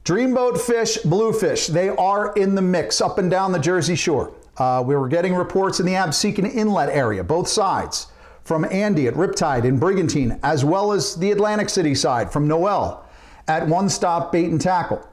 Dreamboat 0.06 0.58
fish, 0.58 0.96
bluefish, 1.00 1.68
they 1.68 1.90
are 1.90 2.34
in 2.36 2.56
the 2.56 2.62
mix 2.62 3.02
up 3.02 3.18
and 3.18 3.30
down 3.30 3.52
the 3.52 3.60
Jersey 3.60 3.98
Shore. 3.98 4.34
Uh, 4.56 4.82
we 4.86 4.96
were 4.96 5.10
getting 5.10 5.36
reports 5.36 5.82
in 5.82 5.86
the 5.86 5.92
Absecon 5.92 6.50
Inlet 6.56 6.88
area, 6.88 7.22
both 7.22 7.50
sides, 7.50 8.08
from 8.48 8.64
Andy 8.72 9.08
at 9.08 9.14
Riptide 9.16 9.66
in 9.66 9.78
Brigantine, 9.78 10.40
as 10.42 10.64
well 10.64 10.94
as 10.94 11.16
the 11.16 11.32
Atlantic 11.32 11.68
City 11.68 11.94
side 11.94 12.32
from 12.32 12.48
Noel 12.48 13.06
at 13.46 13.68
One 13.68 13.90
Stop 13.90 14.32
Bait 14.32 14.50
and 14.50 14.62
Tackle. 14.62 15.06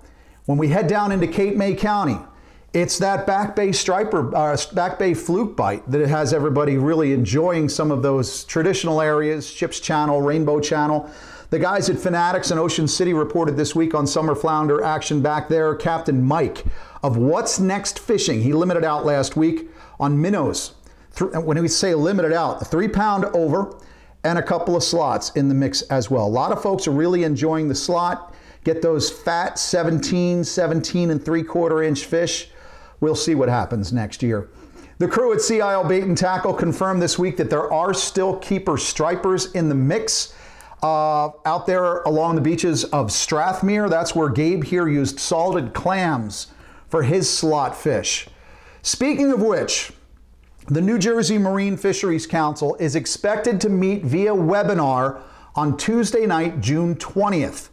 When 0.44 0.56
we 0.56 0.68
head 0.68 0.86
down 0.86 1.10
into 1.10 1.26
Cape 1.26 1.56
May 1.56 1.74
County, 1.74 2.16
it's 2.72 2.96
that 3.00 3.26
back 3.26 3.56
bay 3.56 3.72
striper, 3.72 4.32
uh, 4.36 4.56
back 4.72 5.00
bay 5.00 5.14
fluke 5.14 5.56
bite 5.56 5.90
that 5.90 6.08
has 6.08 6.32
everybody 6.32 6.78
really 6.78 7.12
enjoying 7.12 7.68
some 7.68 7.90
of 7.90 8.02
those 8.02 8.44
traditional 8.44 9.00
areas, 9.00 9.52
Chips 9.52 9.80
Channel, 9.80 10.22
Rainbow 10.22 10.60
Channel. 10.60 11.10
The 11.50 11.58
guys 11.58 11.90
at 11.90 11.98
Fin-Atics 11.98 12.52
in 12.52 12.58
Ocean 12.58 12.86
City 12.86 13.14
reported 13.14 13.56
this 13.56 13.74
week 13.74 13.94
on 13.94 14.06
summer 14.06 14.36
flounder 14.36 14.80
action 14.80 15.20
back 15.22 15.48
there. 15.48 15.74
Captain 15.74 16.22
Mike 16.22 16.64
of 17.02 17.16
What's 17.16 17.58
Next 17.58 17.98
Fishing, 17.98 18.42
he 18.42 18.52
limited 18.52 18.84
out 18.84 19.04
last 19.04 19.36
week 19.36 19.68
on 19.98 20.20
minnows. 20.20 20.74
When 21.21 21.61
we 21.61 21.68
say 21.68 21.94
limited 21.94 22.33
out, 22.33 22.66
three 22.66 22.88
pound 22.88 23.25
over 23.26 23.78
and 24.25 24.38
a 24.38 24.42
couple 24.42 24.75
of 24.75 24.83
slots 24.83 25.30
in 25.30 25.49
the 25.49 25.54
mix 25.54 25.83
as 25.83 26.11
well. 26.11 26.26
A 26.26 26.28
lot 26.28 26.50
of 26.50 26.62
folks 26.62 26.88
are 26.88 26.92
really 26.92 27.25
enjoying 27.25 27.68
the 27.68 27.75
slot. 27.75 28.35
Get 28.64 28.80
those 28.80 29.11
fat 29.11 29.59
17, 29.59 30.42
17 30.42 31.11
and 31.11 31.23
three 31.23 31.42
quarter 31.42 31.83
inch 31.83 32.06
fish. 32.06 32.49
We'll 33.00 33.14
see 33.14 33.35
what 33.35 33.49
happens 33.49 33.92
next 33.92 34.23
year. 34.23 34.49
The 34.99 35.09
crew 35.09 35.35
at 35.35 35.50
Isle 35.50 35.85
Bait 35.85 36.04
and 36.04 36.16
Tackle 36.16 36.54
confirmed 36.54 37.02
this 37.02 37.18
week 37.18 37.37
that 37.37 37.50
there 37.50 37.71
are 37.73 37.92
still 37.92 38.37
keeper 38.38 38.78
stripers 38.78 39.52
in 39.52 39.68
the 39.68 39.75
mix 39.75 40.35
uh, 40.83 41.30
out 41.44 41.66
there 41.66 42.00
along 42.02 42.37
the 42.37 42.40
beaches 42.40 42.85
of 42.85 43.09
Strathmere. 43.09 43.90
That's 43.90 44.14
where 44.14 44.28
Gabe 44.28 44.64
here 44.64 44.88
used 44.88 45.18
salted 45.18 45.75
clams 45.75 46.49
for 46.88 47.02
his 47.02 47.28
slot 47.28 47.76
fish. 47.76 48.28
Speaking 48.83 49.33
of 49.33 49.42
which, 49.42 49.92
the 50.68 50.80
New 50.80 50.99
Jersey 50.99 51.37
Marine 51.37 51.76
Fisheries 51.76 52.26
Council 52.26 52.75
is 52.76 52.97
expected 52.97 53.61
to 53.61 53.68
meet 53.68 54.02
via 54.02 54.33
webinar 54.33 55.21
on 55.54 55.76
Tuesday 55.76 56.25
night, 56.25 56.61
June 56.62 56.94
20th. 56.94 57.68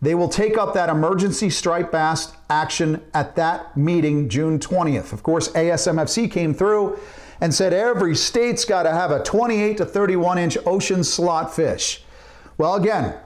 They 0.00 0.14
will 0.14 0.28
take 0.28 0.56
up 0.56 0.72
that 0.72 0.88
emergency 0.88 1.50
striped 1.50 1.92
bass 1.92 2.32
action 2.48 3.04
at 3.12 3.36
that 3.36 3.76
meeting, 3.76 4.30
June 4.30 4.58
20th. 4.58 5.12
Of 5.12 5.22
course, 5.22 5.48
ASMFC 5.48 6.30
came 6.30 6.54
through 6.54 6.98
and 7.42 7.54
said 7.54 7.74
every 7.74 8.16
state's 8.16 8.64
got 8.64 8.84
to 8.84 8.90
have 8.90 9.10
a 9.10 9.22
28 9.22 9.76
to 9.76 9.84
31 9.84 10.38
inch 10.38 10.56
ocean 10.64 11.04
slot 11.04 11.54
fish. 11.54 12.04
Well, 12.56 12.76
again, 12.76 13.16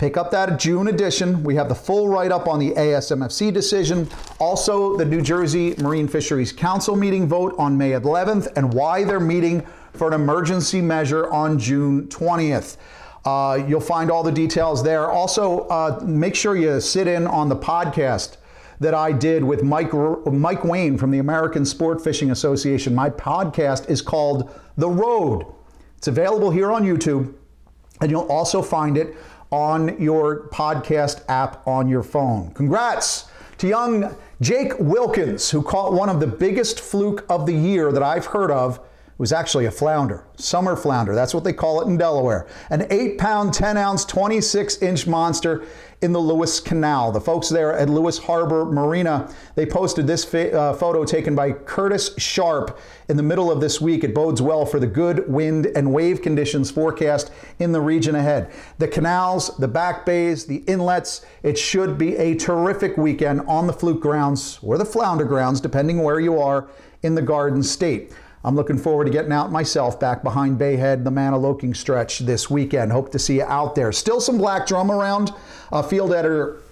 pick 0.00 0.16
up 0.16 0.30
that 0.30 0.58
June 0.58 0.88
edition. 0.88 1.44
We 1.44 1.54
have 1.56 1.68
the 1.68 1.74
full 1.74 2.08
write 2.08 2.32
up 2.32 2.48
on 2.48 2.58
the 2.58 2.70
ASMFC 2.70 3.52
decision, 3.52 4.08
also 4.38 4.96
the 4.96 5.04
New 5.04 5.20
Jersey 5.20 5.74
Marine 5.76 6.08
Fisheries 6.08 6.52
Council 6.52 6.96
meeting 6.96 7.28
vote 7.28 7.54
on 7.58 7.76
May 7.76 7.90
11th, 7.90 8.50
and 8.56 8.72
why 8.72 9.04
they're 9.04 9.20
meeting 9.20 9.62
for 9.92 10.08
an 10.08 10.14
emergency 10.14 10.80
measure 10.80 11.30
on 11.30 11.58
June 11.58 12.06
20th. 12.06 12.78
Uh, 13.26 13.62
you'll 13.68 13.78
find 13.78 14.10
all 14.10 14.22
the 14.22 14.32
details 14.32 14.82
there. 14.82 15.06
Also, 15.10 15.68
uh, 15.68 16.00
make 16.02 16.34
sure 16.34 16.56
you 16.56 16.80
sit 16.80 17.06
in 17.06 17.26
on 17.26 17.50
the 17.50 17.56
podcast 17.56 18.38
that 18.78 18.94
I 18.94 19.12
did 19.12 19.44
with 19.44 19.62
Mike, 19.62 19.92
Mike 19.92 20.64
Waine 20.64 20.96
from 20.96 21.10
the 21.10 21.18
American 21.18 21.66
Sport 21.66 22.02
Fishing 22.02 22.30
Association. 22.30 22.94
My 22.94 23.10
podcast 23.10 23.90
is 23.90 24.00
called 24.00 24.50
The 24.78 24.88
Road. 24.88 25.44
It's 25.98 26.08
available 26.08 26.50
here 26.50 26.72
on 26.72 26.84
YouTube. 26.84 27.34
And 28.00 28.10
you'll 28.10 28.28
also 28.28 28.62
find 28.62 28.96
it 28.96 29.14
on 29.50 30.00
your 30.00 30.48
podcast 30.48 31.24
app 31.28 31.66
on 31.66 31.88
your 31.88 32.02
phone. 32.02 32.52
Congrats 32.52 33.26
to 33.58 33.68
young 33.68 34.14
Jake 34.40 34.72
Wilkins, 34.78 35.50
who 35.50 35.62
caught 35.62 35.92
one 35.92 36.08
of 36.08 36.20
the 36.20 36.26
biggest 36.26 36.80
fluke 36.80 37.24
of 37.28 37.46
the 37.46 37.54
year 37.54 37.92
that 37.92 38.02
I've 38.02 38.26
heard 38.26 38.50
of 38.50 38.80
was 39.20 39.34
actually 39.34 39.66
a 39.66 39.70
flounder, 39.70 40.24
summer 40.36 40.74
flounder. 40.74 41.14
That's 41.14 41.34
what 41.34 41.44
they 41.44 41.52
call 41.52 41.82
it 41.82 41.86
in 41.86 41.98
Delaware. 41.98 42.46
An 42.70 42.86
8 42.88 43.18
pound, 43.18 43.52
10 43.52 43.76
ounce, 43.76 44.06
26 44.06 44.80
inch 44.80 45.06
monster 45.06 45.62
in 46.00 46.14
the 46.14 46.18
Lewes 46.18 46.58
Canal. 46.58 47.12
The 47.12 47.20
folks 47.20 47.50
there 47.50 47.76
at 47.76 47.90
Lewes 47.90 48.16
Harbor 48.16 48.64
Marina, 48.64 49.30
they 49.56 49.66
posted 49.66 50.06
this 50.06 50.24
uh, 50.34 50.72
photo 50.72 51.04
taken 51.04 51.34
by 51.34 51.52
Curtis 51.52 52.14
Sharp 52.16 52.78
in 53.10 53.18
the 53.18 53.22
middle 53.22 53.50
of 53.50 53.60
this 53.60 53.78
week. 53.78 54.04
It 54.04 54.14
bodes 54.14 54.40
well 54.40 54.64
for 54.64 54.80
the 54.80 54.86
good 54.86 55.30
wind 55.30 55.66
and 55.76 55.92
wave 55.92 56.22
conditions 56.22 56.70
forecast 56.70 57.30
in 57.58 57.72
the 57.72 57.80
region 57.82 58.14
ahead. 58.14 58.50
The 58.78 58.88
canals, 58.88 59.54
the 59.58 59.68
back 59.68 60.06
bays, 60.06 60.46
the 60.46 60.64
inlets, 60.66 61.26
it 61.42 61.58
should 61.58 61.98
be 61.98 62.16
a 62.16 62.36
terrific 62.36 62.96
weekend 62.96 63.42
on 63.42 63.66
the 63.66 63.74
fluke 63.74 64.00
grounds 64.00 64.58
or 64.62 64.78
the 64.78 64.86
flounder 64.86 65.26
grounds, 65.26 65.60
depending 65.60 66.02
where 66.02 66.20
you 66.20 66.40
are 66.40 66.70
in 67.02 67.14
the 67.14 67.20
Garden 67.20 67.62
State. 67.62 68.14
I'm 68.42 68.56
looking 68.56 68.78
forward 68.78 69.04
to 69.04 69.10
getting 69.10 69.32
out 69.32 69.52
myself 69.52 70.00
back 70.00 70.22
behind 70.22 70.58
Bayhead, 70.58 71.04
the 71.04 71.10
Manahawkin 71.10 71.76
stretch 71.76 72.20
this 72.20 72.48
weekend. 72.48 72.90
Hope 72.90 73.12
to 73.12 73.18
see 73.18 73.36
you 73.36 73.44
out 73.44 73.74
there. 73.74 73.92
Still 73.92 74.20
some 74.20 74.38
black 74.38 74.66
drum 74.66 74.90
around. 74.90 75.32
Uh, 75.70 75.82
field 75.82 76.14
editor 76.14 76.62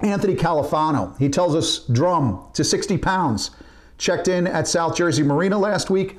Anthony 0.00 0.36
Califano. 0.36 1.18
He 1.18 1.28
tells 1.28 1.56
us 1.56 1.80
drum 1.88 2.46
to 2.52 2.62
60 2.62 2.98
pounds. 2.98 3.50
Checked 3.98 4.28
in 4.28 4.46
at 4.46 4.68
South 4.68 4.96
Jersey 4.96 5.24
Marina 5.24 5.58
last 5.58 5.90
week. 5.90 6.18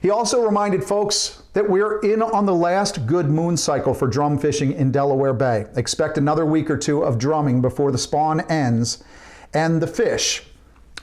He 0.00 0.10
also 0.10 0.44
reminded 0.44 0.84
folks 0.84 1.42
that 1.54 1.68
we're 1.68 1.98
in 2.00 2.22
on 2.22 2.46
the 2.46 2.54
last 2.54 3.06
good 3.06 3.28
moon 3.28 3.56
cycle 3.56 3.92
for 3.92 4.06
drum 4.06 4.38
fishing 4.38 4.70
in 4.70 4.92
Delaware 4.92 5.32
Bay. 5.32 5.66
Expect 5.74 6.16
another 6.16 6.46
week 6.46 6.70
or 6.70 6.76
two 6.76 7.02
of 7.02 7.18
drumming 7.18 7.60
before 7.60 7.90
the 7.90 7.98
spawn 7.98 8.40
ends. 8.42 9.02
And 9.52 9.82
the 9.82 9.88
fish, 9.88 10.44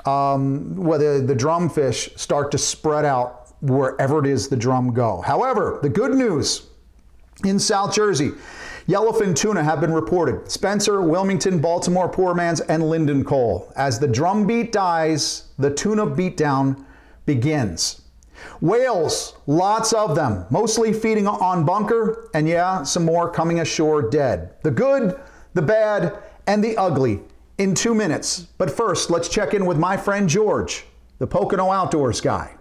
um, 0.06 0.76
whether 0.76 1.22
the 1.22 1.36
drumfish 1.36 2.18
start 2.18 2.52
to 2.52 2.58
spread 2.58 3.06
out 3.06 3.54
wherever 3.62 4.20
it 4.20 4.26
is 4.26 4.48
the 4.48 4.56
drum 4.58 4.94
go. 4.94 5.22
However, 5.22 5.80
the 5.82 5.90
good 5.90 6.14
news 6.14 6.68
in 7.44 7.60
South 7.60 7.94
Jersey, 7.94 8.32
yellowfin 8.88 9.36
tuna 9.36 9.64
have 9.64 9.82
been 9.82 9.94
reported. 9.94 10.50
Spencer, 10.50 11.02
Wilmington, 11.02 11.60
Baltimore, 11.60 12.08
Poor 12.08 12.34
Man's, 12.34 12.62
and 12.62 12.84
Lindenkohl. 12.84 13.72
As 13.76 14.00
the 14.00 14.08
drum 14.08 14.46
beat 14.46 14.72
dies, 14.72 15.46
the 15.58 15.74
tuna 15.74 16.06
beatdown 16.06 16.86
begins. 17.26 18.02
Whales, 18.62 19.36
lots 19.48 19.94
of 19.94 20.16
them, 20.16 20.46
mostly 20.50 20.94
feeding 20.94 21.28
on 21.28 21.66
bunker, 21.66 22.30
and 22.34 22.48
yeah, 22.48 22.84
some 22.84 23.06
more 23.06 23.32
coming 23.32 23.60
ashore 23.60 24.02
dead. 24.10 24.54
The 24.62 24.72
good, 24.72 25.20
the 25.54 25.62
bad, 25.62 26.18
and 26.46 26.64
the 26.64 26.78
ugly 26.78 27.22
in 27.58 27.74
two 27.76 27.96
minutes. 27.96 28.48
But 28.58 28.72
first, 28.72 29.10
let's 29.10 29.30
check 29.30 29.54
in 29.54 29.66
with 29.66 29.78
my 29.78 29.98
friend 29.98 30.28
George, 30.28 30.86
the 31.20 31.28
Pocono 31.28 31.72
Outdoors 31.72 32.22
guy. 32.22 32.56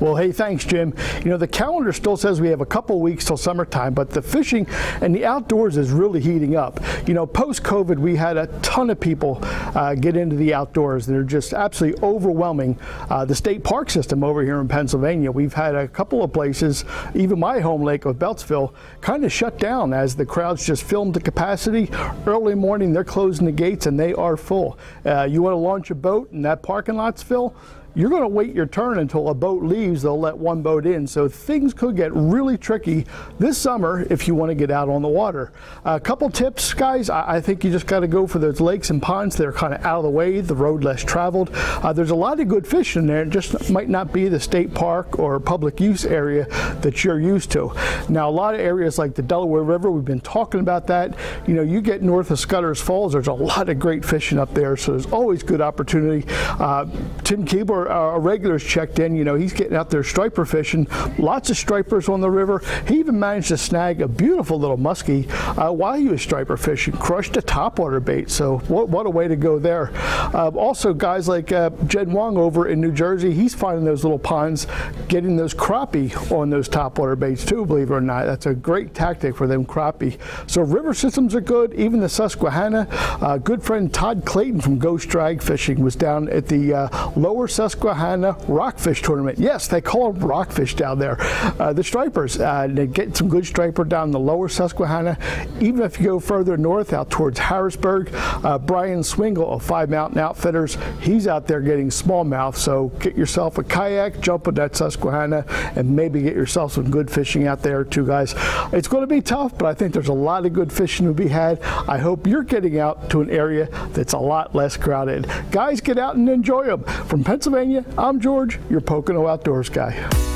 Well, 0.00 0.16
hey, 0.16 0.32
thanks, 0.32 0.64
Jim. 0.64 0.94
You 1.18 1.26
know, 1.26 1.36
the 1.36 1.46
calendar 1.46 1.92
still 1.92 2.16
says 2.16 2.40
we 2.40 2.48
have 2.48 2.62
a 2.62 2.66
couple 2.66 2.98
weeks 3.02 3.26
till 3.26 3.36
summertime, 3.36 3.92
but 3.92 4.08
the 4.08 4.22
fishing 4.22 4.66
and 5.02 5.14
the 5.14 5.26
outdoors 5.26 5.76
is 5.76 5.90
really 5.90 6.20
heating 6.20 6.56
up. 6.56 6.80
You 7.06 7.12
know, 7.12 7.26
post 7.26 7.62
COVID, 7.62 7.98
we 7.98 8.16
had 8.16 8.38
a 8.38 8.46
ton 8.62 8.88
of 8.88 8.98
people 8.98 9.40
uh, 9.42 9.94
get 9.94 10.16
into 10.16 10.36
the 10.36 10.54
outdoors. 10.54 11.04
They're 11.04 11.22
just 11.22 11.52
absolutely 11.52 12.02
overwhelming 12.02 12.78
uh, 13.10 13.26
the 13.26 13.34
state 13.34 13.62
park 13.62 13.90
system 13.90 14.24
over 14.24 14.42
here 14.42 14.58
in 14.60 14.68
Pennsylvania. 14.68 15.30
We've 15.30 15.52
had 15.52 15.74
a 15.74 15.86
couple 15.86 16.24
of 16.24 16.32
places, 16.32 16.86
even 17.14 17.38
my 17.38 17.60
home 17.60 17.82
lake 17.82 18.06
of 18.06 18.16
Beltzville, 18.16 18.72
kind 19.02 19.22
of 19.22 19.30
shut 19.30 19.58
down 19.58 19.92
as 19.92 20.16
the 20.16 20.24
crowds 20.24 20.64
just 20.64 20.82
filled 20.82 21.12
the 21.12 21.20
capacity. 21.20 21.90
Early 22.26 22.54
morning, 22.54 22.94
they're 22.94 23.04
closing 23.04 23.44
the 23.44 23.52
gates 23.52 23.84
and 23.84 24.00
they 24.00 24.14
are 24.14 24.38
full. 24.38 24.78
Uh, 25.04 25.24
you 25.24 25.42
want 25.42 25.52
to 25.52 25.58
launch 25.58 25.90
a 25.90 25.94
boat 25.94 26.30
and 26.30 26.42
that 26.46 26.62
parking 26.62 26.96
lot's 26.96 27.22
full? 27.22 27.54
You're 27.94 28.10
going 28.10 28.22
to 28.22 28.28
wait 28.28 28.54
your 28.54 28.66
turn 28.66 28.98
until 28.98 29.28
a 29.28 29.34
boat 29.34 29.62
leaves. 29.62 30.02
They'll 30.02 30.18
let 30.18 30.36
one 30.36 30.62
boat 30.62 30.86
in. 30.86 31.06
So 31.06 31.28
things 31.28 31.74
could 31.74 31.96
get 31.96 32.14
really 32.14 32.56
tricky 32.58 33.06
this 33.38 33.58
summer 33.58 34.06
if 34.10 34.26
you 34.28 34.34
want 34.34 34.50
to 34.50 34.54
get 34.54 34.70
out 34.70 34.88
on 34.88 35.02
the 35.02 35.08
water. 35.08 35.52
A 35.84 36.00
couple 36.00 36.30
tips, 36.30 36.72
guys. 36.74 37.10
I, 37.10 37.40
think 37.40 37.64
you 37.64 37.70
just 37.70 37.86
got 37.86 38.00
to 38.00 38.06
go 38.08 38.26
for 38.26 38.38
those 38.38 38.60
lakes 38.60 38.90
and 38.90 39.00
ponds 39.00 39.36
that 39.36 39.46
are 39.46 39.52
kind 39.52 39.74
of 39.74 39.84
out 39.84 39.98
of 39.98 40.04
the 40.04 40.10
way, 40.10 40.40
the 40.40 40.54
road 40.54 40.84
less 40.84 41.02
traveled. 41.02 41.50
Uh, 41.52 41.92
there's 41.92 42.10
a 42.10 42.14
lot 42.14 42.38
of 42.40 42.48
good 42.48 42.66
fish 42.66 42.96
in 42.96 43.06
there. 43.06 43.22
It 43.22 43.30
just 43.30 43.70
might 43.70 43.88
not 43.88 44.12
be 44.12 44.28
the 44.28 44.40
state 44.40 44.74
park 44.74 45.18
or 45.18 45.40
public 45.40 45.80
use 45.80 46.04
area 46.04 46.44
that 46.80 47.02
you're 47.02 47.20
used 47.20 47.50
to. 47.52 47.72
Now, 48.08 48.28
a 48.28 48.32
lot 48.32 48.54
of 48.54 48.60
areas 48.60 48.98
like 48.98 49.14
the 49.14 49.22
Delaware 49.22 49.62
River, 49.62 49.90
we've 49.90 50.04
been 50.04 50.20
talking 50.20 50.60
about 50.60 50.86
that. 50.88 51.16
You 51.46 51.54
know, 51.54 51.62
you 51.62 51.80
get 51.80 52.02
north 52.02 52.30
of 52.30 52.38
Scudder's 52.38 52.80
Falls, 52.80 53.12
there's 53.12 53.26
a 53.26 53.32
lot 53.32 53.68
of 53.68 53.78
great 53.78 54.04
fishing 54.04 54.38
up 54.38 54.52
there. 54.54 54.76
So 54.76 54.92
there's 54.92 55.06
always 55.06 55.42
good 55.42 55.60
opportunity. 55.60 56.26
Uh, 56.30 56.86
Tim 57.24 57.44
Keebler 57.44 57.79
our, 57.88 58.12
our 58.12 58.20
regulars 58.20 58.64
checked 58.64 58.98
in. 58.98 59.14
You 59.14 59.24
know, 59.24 59.34
he's 59.34 59.52
getting 59.52 59.76
out 59.76 59.90
there 59.90 60.02
striper 60.02 60.44
fishing. 60.44 60.86
Lots 61.18 61.50
of 61.50 61.56
stripers 61.56 62.08
on 62.08 62.20
the 62.20 62.30
river. 62.30 62.62
He 62.86 62.98
even 62.98 63.18
managed 63.18 63.48
to 63.48 63.58
snag 63.58 64.00
a 64.00 64.08
beautiful 64.08 64.58
little 64.58 64.78
muskie 64.78 65.30
uh, 65.58 65.72
while 65.72 65.94
he 65.94 66.08
was 66.08 66.22
striper 66.22 66.56
fishing. 66.56 66.94
Crushed 66.94 67.36
a 67.36 67.42
topwater 67.42 68.04
bait. 68.04 68.30
So 68.30 68.58
what, 68.68 68.88
what 68.88 69.06
a 69.06 69.10
way 69.10 69.28
to 69.28 69.36
go 69.36 69.58
there. 69.58 69.90
Uh, 70.34 70.50
also, 70.50 70.92
guys 70.92 71.28
like 71.28 71.52
uh, 71.52 71.70
Jed 71.86 72.12
Wong 72.12 72.36
over 72.36 72.68
in 72.68 72.80
New 72.80 72.92
Jersey, 72.92 73.32
he's 73.32 73.54
finding 73.54 73.84
those 73.84 74.04
little 74.04 74.18
ponds, 74.18 74.66
getting 75.08 75.36
those 75.36 75.54
crappie 75.54 76.10
on 76.30 76.50
those 76.50 76.68
topwater 76.68 77.18
baits 77.18 77.44
too. 77.44 77.64
Believe 77.64 77.90
it 77.90 77.94
or 77.94 78.00
not, 78.00 78.24
that's 78.24 78.46
a 78.46 78.54
great 78.54 78.94
tactic 78.94 79.36
for 79.36 79.46
them 79.46 79.64
crappie. 79.64 80.18
So 80.48 80.62
river 80.62 80.94
systems 80.94 81.34
are 81.34 81.40
good. 81.40 81.74
Even 81.74 82.00
the 82.00 82.08
Susquehanna. 82.08 82.86
Uh, 82.90 83.38
good 83.38 83.62
friend 83.62 83.92
Todd 83.92 84.24
Clayton 84.24 84.60
from 84.60 84.78
Ghost 84.78 85.08
Drag 85.08 85.42
Fishing 85.42 85.80
was 85.82 85.96
down 85.96 86.28
at 86.28 86.46
the 86.46 86.74
uh, 86.74 87.10
lower 87.16 87.48
Susquehanna 87.48 87.69
Susquehanna 87.70 88.36
Rockfish 88.48 89.00
Tournament. 89.00 89.38
Yes, 89.38 89.68
they 89.68 89.80
call 89.80 90.12
them 90.12 90.24
rockfish 90.24 90.74
down 90.74 90.98
there. 90.98 91.16
Uh, 91.60 91.72
the 91.72 91.84
stripers, 91.84 92.40
uh, 92.40 92.66
they 92.68 92.88
get 92.88 93.16
some 93.16 93.28
good 93.28 93.46
striper 93.46 93.84
down 93.84 94.10
the 94.10 94.18
lower 94.18 94.48
Susquehanna. 94.48 95.16
Even 95.60 95.82
if 95.82 96.00
you 96.00 96.06
go 96.06 96.18
further 96.18 96.56
north 96.56 96.92
out 96.92 97.10
towards 97.10 97.38
Harrisburg, 97.38 98.10
uh, 98.12 98.58
Brian 98.58 99.04
Swingle 99.04 99.48
of 99.48 99.62
Five 99.62 99.88
Mountain 99.88 100.18
Outfitters, 100.18 100.78
he's 101.00 101.28
out 101.28 101.46
there 101.46 101.60
getting 101.60 101.90
smallmouth. 101.90 102.56
So 102.56 102.88
get 102.98 103.16
yourself 103.16 103.56
a 103.58 103.62
kayak, 103.62 104.20
jump 104.20 104.48
on 104.48 104.54
that 104.54 104.74
Susquehanna, 104.74 105.44
and 105.76 105.94
maybe 105.94 106.22
get 106.22 106.34
yourself 106.34 106.72
some 106.72 106.90
good 106.90 107.08
fishing 107.08 107.46
out 107.46 107.62
there 107.62 107.84
too, 107.84 108.04
guys. 108.04 108.34
It's 108.72 108.88
going 108.88 109.02
to 109.02 109.06
be 109.06 109.20
tough, 109.20 109.56
but 109.56 109.66
I 109.66 109.74
think 109.74 109.92
there's 109.92 110.08
a 110.08 110.12
lot 110.12 110.44
of 110.44 110.52
good 110.52 110.72
fishing 110.72 111.06
to 111.06 111.14
be 111.14 111.28
had. 111.28 111.62
I 111.62 111.98
hope 111.98 112.26
you're 112.26 112.42
getting 112.42 112.80
out 112.80 113.10
to 113.10 113.20
an 113.20 113.30
area 113.30 113.68
that's 113.92 114.12
a 114.12 114.18
lot 114.18 114.56
less 114.56 114.76
crowded. 114.76 115.30
Guys, 115.52 115.80
get 115.80 115.98
out 115.98 116.16
and 116.16 116.28
enjoy 116.28 116.66
them. 116.66 116.82
From 117.06 117.22
Pennsylvania, 117.22 117.59
Pennsylvania, 117.60 117.84
I'm 117.98 118.20
George, 118.20 118.58
your 118.70 118.80
Pocono 118.80 119.26
Outdoors 119.26 119.68
guy. 119.68 120.29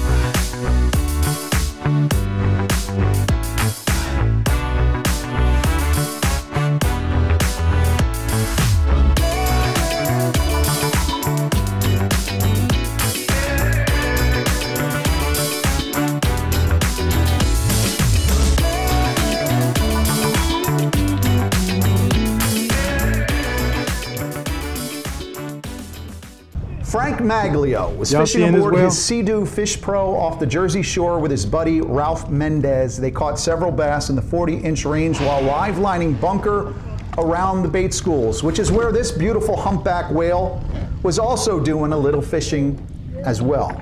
Maglio 27.25 27.97
was 27.97 28.13
fishing 28.13 28.55
aboard 28.55 28.77
his 28.77 29.03
Sea-Doo 29.03 29.47
Fish 29.47 29.81
Pro 29.81 30.15
off 30.15 30.39
the 30.39 30.47
Jersey 30.47 30.83
Shore 30.83 31.19
with 31.19 31.31
his 31.31 31.47
buddy 31.47 31.81
Ralph 31.81 32.29
Mendez. 32.29 32.99
They 32.99 33.11
caught 33.11 33.39
several 33.39 33.73
bass 33.73 34.11
in 34.11 34.17
the 34.17 34.23
40-inch 34.23 34.85
range 34.85 35.19
while 35.21 35.43
live 35.43 35.79
lining 35.79 36.13
bunker 36.15 36.75
around 37.17 37.63
the 37.63 37.69
bait 37.69 37.95
schools, 37.95 38.43
which 38.43 38.59
is 38.59 38.71
where 38.71 38.93
this 38.93 39.11
beautiful 39.11 39.57
humpback 39.57 40.11
whale 40.11 40.63
was 41.03 41.19
also 41.19 41.59
doing 41.59 41.93
a 41.93 41.99
little 41.99 42.23
fishing 42.23 42.79
as 43.25 43.41
well. 43.41 43.81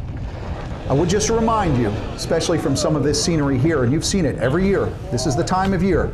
I 0.88 0.92
would 0.92 1.08
just 1.08 1.30
remind 1.30 1.78
you, 1.78 1.88
especially 2.14 2.58
from 2.58 2.76
some 2.76 2.94
of 2.94 3.02
this 3.02 3.22
scenery 3.22 3.58
here, 3.58 3.82
and 3.82 3.92
you've 3.92 4.04
seen 4.04 4.24
it 4.24 4.36
every 4.38 4.66
year, 4.66 4.86
this 5.10 5.26
is 5.26 5.34
the 5.34 5.44
time 5.44 5.72
of 5.72 5.82
year, 5.82 6.12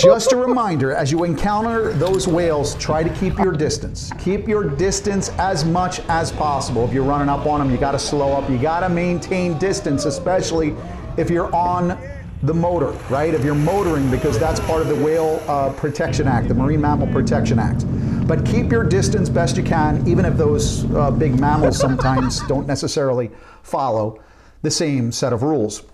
just 0.00 0.32
a 0.32 0.36
reminder 0.36 0.92
as 0.92 1.10
you 1.10 1.24
encounter 1.24 1.92
those 1.92 2.26
whales, 2.26 2.74
try 2.76 3.02
to 3.02 3.10
keep 3.14 3.38
your 3.38 3.52
distance. 3.52 4.12
Keep 4.18 4.48
your 4.48 4.64
distance 4.64 5.30
as 5.38 5.64
much 5.64 6.00
as 6.08 6.32
possible. 6.32 6.84
If 6.84 6.92
you're 6.92 7.04
running 7.04 7.28
up 7.28 7.46
on 7.46 7.60
them, 7.60 7.70
you 7.70 7.76
got 7.76 7.92
to 7.92 7.98
slow 7.98 8.32
up. 8.32 8.48
You 8.50 8.58
got 8.58 8.80
to 8.80 8.88
maintain 8.88 9.58
distance, 9.58 10.04
especially 10.04 10.74
if 11.16 11.30
you're 11.30 11.54
on 11.54 11.98
the 12.42 12.54
motor, 12.54 12.90
right? 13.08 13.32
If 13.32 13.42
you're 13.42 13.54
motoring, 13.54 14.10
because 14.10 14.38
that's 14.38 14.60
part 14.60 14.82
of 14.82 14.88
the 14.88 14.96
Whale 14.96 15.42
uh, 15.48 15.72
Protection 15.72 16.28
Act, 16.28 16.48
the 16.48 16.54
Marine 16.54 16.80
Mammal 16.80 17.06
Protection 17.06 17.58
Act. 17.58 17.84
But 18.26 18.44
keep 18.44 18.70
your 18.70 18.84
distance 18.84 19.28
best 19.28 19.56
you 19.56 19.62
can, 19.62 20.06
even 20.06 20.24
if 20.24 20.36
those 20.36 20.84
uh, 20.94 21.10
big 21.10 21.38
mammals 21.40 21.78
sometimes 21.78 22.40
don't 22.46 22.66
necessarily 22.66 23.30
follow 23.62 24.22
the 24.62 24.70
same 24.70 25.10
set 25.10 25.32
of 25.32 25.42
rules. 25.42 25.84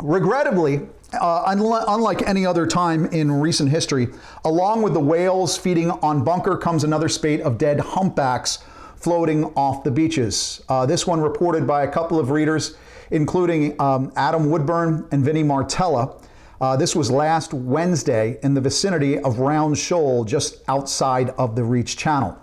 Regrettably, 0.00 0.80
uh, 1.20 1.42
unlike 1.46 2.22
any 2.22 2.46
other 2.46 2.66
time 2.66 3.06
in 3.06 3.30
recent 3.40 3.70
history, 3.70 4.08
along 4.44 4.82
with 4.82 4.94
the 4.94 5.00
whales 5.00 5.56
feeding 5.56 5.90
on 5.90 6.24
bunker 6.24 6.56
comes 6.56 6.84
another 6.84 7.08
spate 7.08 7.40
of 7.40 7.58
dead 7.58 7.80
humpbacks 7.80 8.58
floating 8.96 9.44
off 9.56 9.82
the 9.84 9.90
beaches. 9.90 10.62
Uh, 10.68 10.86
this 10.86 11.06
one 11.06 11.20
reported 11.20 11.66
by 11.66 11.82
a 11.82 11.90
couple 11.90 12.18
of 12.18 12.30
readers, 12.30 12.76
including 13.10 13.78
um, 13.80 14.12
Adam 14.16 14.48
Woodburn 14.48 15.06
and 15.10 15.24
Vinnie 15.24 15.42
Martella. 15.42 16.16
Uh, 16.60 16.76
this 16.76 16.94
was 16.94 17.10
last 17.10 17.52
Wednesday 17.52 18.38
in 18.44 18.54
the 18.54 18.60
vicinity 18.60 19.18
of 19.18 19.40
Round 19.40 19.76
Shoal, 19.76 20.24
just 20.24 20.62
outside 20.68 21.30
of 21.30 21.56
the 21.56 21.64
Reach 21.64 21.96
Channel. 21.96 22.38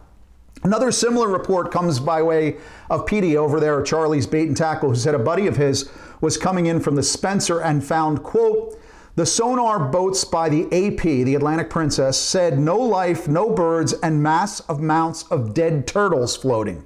Another 0.63 0.91
similar 0.91 1.29
report 1.29 1.71
comes 1.71 2.01
by 2.01 2.21
way 2.21 2.57
of 2.89 3.05
Petey 3.05 3.37
over 3.37 3.61
there 3.61 3.81
Charlie's 3.81 4.27
Bait 4.27 4.49
and 4.49 4.57
Tackle, 4.57 4.89
who 4.89 4.95
said 4.95 5.15
a 5.15 5.19
buddy 5.19 5.47
of 5.47 5.55
his 5.55 5.89
was 6.21 6.37
coming 6.37 6.65
in 6.65 6.79
from 6.79 6.95
the 6.95 7.03
Spencer 7.03 7.59
and 7.61 7.83
found, 7.83 8.23
quote, 8.23 8.79
the 9.15 9.25
sonar 9.25 9.79
boats 9.89 10.23
by 10.23 10.47
the 10.47 10.65
AP, 10.65 11.01
the 11.01 11.35
Atlantic 11.35 11.69
Princess, 11.69 12.17
said 12.17 12.57
no 12.57 12.77
life, 12.77 13.27
no 13.27 13.49
birds, 13.49 13.93
and 13.93 14.23
mass 14.23 14.61
of 14.61 14.79
mounts 14.79 15.23
of 15.23 15.53
dead 15.53 15.85
turtles 15.85 16.37
floating. 16.37 16.85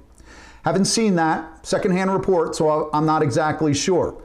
Haven't 0.64 0.86
seen 0.86 1.14
that, 1.16 1.64
secondhand 1.64 2.12
report, 2.12 2.56
so 2.56 2.90
I'm 2.92 3.06
not 3.06 3.22
exactly 3.22 3.74
sure. 3.74 4.20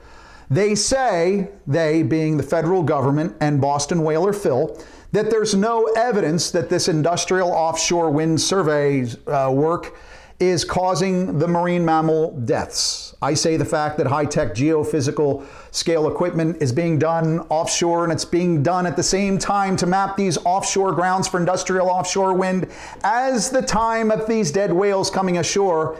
They 0.50 0.74
say, 0.74 1.52
they 1.68 2.02
being 2.02 2.38
the 2.38 2.44
federal 2.44 2.82
government 2.82 3.36
and 3.40 3.62
Boston 3.62 4.02
whaler 4.04 4.34
Phil, 4.34 4.82
that 5.12 5.30
there's 5.30 5.54
no 5.54 5.86
evidence 5.96 6.50
that 6.52 6.70
this 6.70 6.88
industrial 6.88 7.52
offshore 7.52 8.10
wind 8.10 8.42
survey 8.42 9.06
uh, 9.28 9.52
work 9.54 9.96
is 10.40 10.64
causing 10.64 11.38
the 11.38 11.48
marine 11.48 11.84
mammal 11.84 12.32
deaths. 12.46 13.14
I 13.22 13.34
say 13.34 13.58
the 13.58 13.66
fact 13.66 13.98
that 13.98 14.08
high 14.08 14.24
tech 14.24 14.54
geophysical 14.54 15.46
scale 15.72 16.08
equipment 16.08 16.62
is 16.62 16.72
being 16.72 16.98
done 16.98 17.40
offshore 17.50 18.06
and 18.06 18.14
it's 18.14 18.24
being 18.24 18.64
done 18.64 18.86
at 18.86 18.96
the 18.96 19.04
same 19.04 19.38
time 19.38 19.76
to 19.78 19.86
map 19.86 20.16
these 20.16 20.38
offshore 20.46 20.94
grounds 20.94 21.28
for 21.28 21.38
industrial 21.38 21.90
offshore 21.90 22.34
wind 22.34 22.68
as 23.04 23.50
the 23.50 23.62
time 23.62 24.12
of 24.12 24.28
these 24.28 24.52
dead 24.52 24.72
whales 24.72 25.12
coming 25.12 25.38
ashore. 25.38 25.98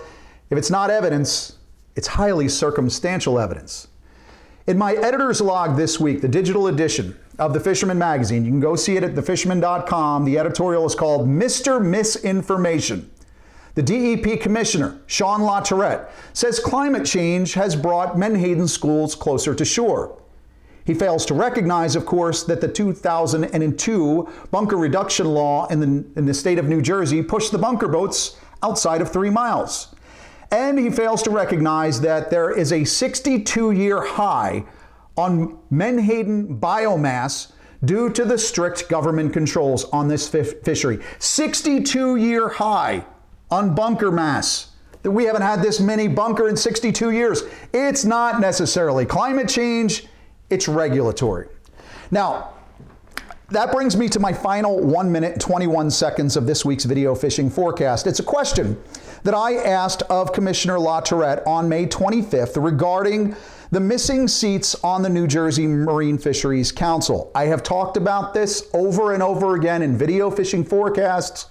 If 0.50 0.58
it's 0.58 0.72
not 0.72 0.90
evidence, 0.90 1.58
it's 1.98 2.08
highly 2.08 2.48
circumstantial 2.48 3.38
evidence. 3.38 3.90
In 4.68 4.78
my 4.78 4.94
editor's 4.94 5.42
log 5.42 5.76
this 5.76 6.00
week, 6.00 6.22
the 6.22 6.28
digital 6.30 6.68
edition 6.68 7.18
of 7.40 7.54
the 7.54 7.60
Fisherman 7.60 7.98
magazine, 7.98 8.46
you 8.46 8.52
can 8.52 8.60
go 8.62 8.78
see 8.78 8.96
it 8.96 9.04
at 9.04 9.16
thefisherman.com. 9.16 10.24
The 10.24 10.38
editorial 10.38 10.86
is 10.86 10.96
called 10.96 11.28
Mr. 11.28 11.84
Misinformation. 11.84 13.10
The 13.76 13.84
DEP 13.84 14.42
Commissioner, 14.42 15.00
Shawn 15.08 15.42
LaTourette, 15.42 16.10
says 16.34 16.60
climate 16.60 17.06
change 17.06 17.54
has 17.54 17.76
brought 17.76 18.18
Menhaden 18.18 18.68
schools 18.68 19.16
closer 19.16 19.54
to 19.54 19.64
shore. 19.64 20.20
He 20.86 20.94
fails 20.96 21.26
to 21.28 21.36
recognize, 21.36 21.96
of 21.96 22.06
course, 22.06 22.44
that 22.46 22.62
the 22.62 22.68
2002 22.68 24.28
bunker 24.50 24.76
reduction 24.76 25.28
law 25.28 25.68
in 25.68 25.80
the, 25.80 26.06
in 26.18 26.26
the 26.26 26.34
state 26.34 26.58
of 26.58 26.66
New 26.66 26.82
Jersey 26.82 27.22
pushed 27.22 27.52
the 27.52 27.60
bunker 27.60 27.88
boats 27.88 28.38
outside 28.64 29.02
of 29.02 29.12
three 29.12 29.30
miles. 29.30 29.94
And 30.52 30.80
he 30.80 30.90
fails 30.90 31.22
to 31.24 31.30
recognize 31.30 32.02
that 32.02 32.32
there 32.32 32.50
is 32.50 32.74
a 32.74 32.84
62 32.84 33.72
year 33.72 34.02
high 34.02 34.66
on 35.16 35.60
Menhaden 35.72 36.60
biomass 36.60 37.52
due 37.86 38.10
to 38.10 38.26
the 38.26 38.38
strict 38.38 38.90
government 38.90 39.32
controls 39.32 39.86
on 39.86 40.08
this 40.08 40.28
fishery. 40.28 41.00
62 41.20 42.16
year 42.16 42.50
high 42.50 43.06
on 43.52 43.76
bunker 43.76 44.12
mass. 44.12 44.72
That 45.02 45.12
we 45.12 45.26
haven't 45.26 45.44
had 45.44 45.62
this 45.62 45.80
many 45.80 46.08
bunker 46.08 46.50
in 46.50 46.58
62 46.58 47.12
years. 47.12 47.44
It's 47.74 48.04
not 48.04 48.42
necessarily 48.42 49.06
climate 49.06 49.48
change, 49.48 50.08
it's 50.50 50.68
regulatory. 50.68 51.48
Now, 52.12 52.54
that 53.52 53.72
brings 53.72 53.98
me 53.98 54.08
to 54.10 54.20
my 54.20 54.32
final 54.32 54.80
1 54.80 55.12
minute 55.12 55.40
21 55.40 55.90
seconds 55.90 56.38
of 56.38 56.46
this 56.46 56.64
week's 56.64 56.86
video 56.86 57.16
fishing 57.16 57.50
forecast. 57.50 58.06
It's 58.06 58.20
a 58.20 58.24
question 58.24 58.80
that 59.24 59.34
I 59.34 59.56
asked 59.56 60.04
of 60.04 60.34
Commissioner 60.34 60.78
LaTourette 60.78 61.46
on 61.48 61.68
May 61.68 61.88
25th 61.88 62.64
regarding 62.64 63.36
the 63.72 63.80
missing 63.80 64.28
seats 64.28 64.76
on 64.84 65.02
the 65.02 65.10
New 65.10 65.28
Jersey 65.28 65.66
Marine 65.66 66.18
Fisheries 66.18 66.72
Council. 66.72 67.32
I 67.34 67.46
have 67.46 67.64
talked 67.64 67.98
about 67.98 68.34
this 68.34 68.70
over 68.74 69.14
and 69.14 69.24
over 69.24 69.56
again 69.56 69.82
in 69.82 69.98
video 69.98 70.30
fishing 70.30 70.64
forecasts. 70.64 71.48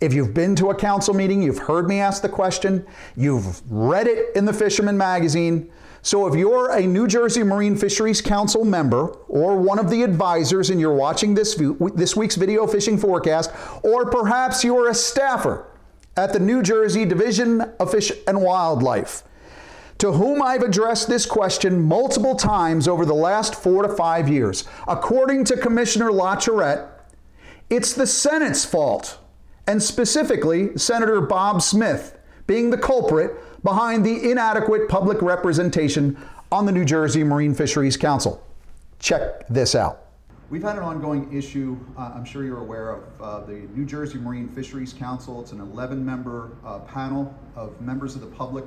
If 0.00 0.14
you've 0.14 0.32
been 0.32 0.56
to 0.56 0.70
a 0.70 0.74
council 0.74 1.12
meeting, 1.12 1.42
you've 1.42 1.58
heard 1.58 1.86
me 1.86 2.00
ask 2.00 2.22
the 2.22 2.28
question, 2.28 2.86
you've 3.16 3.60
read 3.70 4.06
it 4.06 4.34
in 4.34 4.46
the 4.46 4.52
Fisherman 4.52 4.96
magazine. 4.96 5.70
So 6.00 6.26
if 6.26 6.34
you're 6.34 6.70
a 6.70 6.80
New 6.80 7.06
Jersey 7.06 7.42
Marine 7.42 7.76
Fisheries 7.76 8.22
Council 8.22 8.64
member 8.64 9.08
or 9.28 9.58
one 9.58 9.78
of 9.78 9.90
the 9.90 10.02
advisors 10.02 10.70
and 10.70 10.80
you're 10.80 10.94
watching 10.94 11.34
this, 11.34 11.60
this 11.94 12.16
week's 12.16 12.36
video 12.36 12.66
fishing 12.66 12.96
forecast, 12.96 13.50
or 13.82 14.10
perhaps 14.10 14.64
you're 14.64 14.88
a 14.88 14.94
staffer 14.94 15.66
at 16.16 16.32
the 16.32 16.40
New 16.40 16.62
Jersey 16.62 17.04
Division 17.04 17.60
of 17.78 17.90
Fish 17.90 18.10
and 18.26 18.40
Wildlife, 18.40 19.22
to 19.98 20.12
whom 20.12 20.40
I've 20.40 20.62
addressed 20.62 21.08
this 21.08 21.26
question 21.26 21.82
multiple 21.82 22.34
times 22.34 22.88
over 22.88 23.04
the 23.04 23.12
last 23.12 23.54
four 23.54 23.82
to 23.82 23.94
five 23.94 24.30
years. 24.30 24.64
According 24.88 25.44
to 25.44 25.58
Commissioner 25.58 26.10
LaTourette, 26.10 26.88
it's 27.68 27.92
the 27.92 28.06
Senate's 28.06 28.64
fault, 28.64 29.18
and 29.70 29.80
specifically 29.80 30.76
Senator 30.76 31.20
Bob 31.20 31.62
Smith 31.62 32.18
being 32.48 32.70
the 32.70 32.76
culprit 32.76 33.62
behind 33.62 34.04
the 34.04 34.28
inadequate 34.28 34.88
public 34.88 35.22
representation 35.22 36.18
on 36.50 36.66
the 36.66 36.72
New 36.72 36.84
Jersey 36.84 37.22
Marine 37.22 37.54
Fisheries 37.54 37.96
Council. 37.96 38.44
Check 38.98 39.46
this 39.46 39.76
out. 39.76 40.06
We've 40.50 40.64
had 40.64 40.76
an 40.76 40.82
ongoing 40.82 41.32
issue, 41.32 41.78
uh, 41.96 42.10
I'm 42.12 42.24
sure 42.24 42.42
you're 42.42 42.58
aware 42.58 42.90
of, 42.90 43.02
uh, 43.20 43.40
the 43.46 43.68
New 43.76 43.86
Jersey 43.86 44.18
Marine 44.18 44.48
Fisheries 44.48 44.92
Council. 44.92 45.40
It's 45.40 45.52
an 45.52 45.60
11 45.60 46.04
member 46.04 46.50
uh, 46.64 46.80
panel 46.80 47.32
of 47.54 47.80
members 47.80 48.16
of 48.16 48.22
the 48.22 48.26
public. 48.26 48.64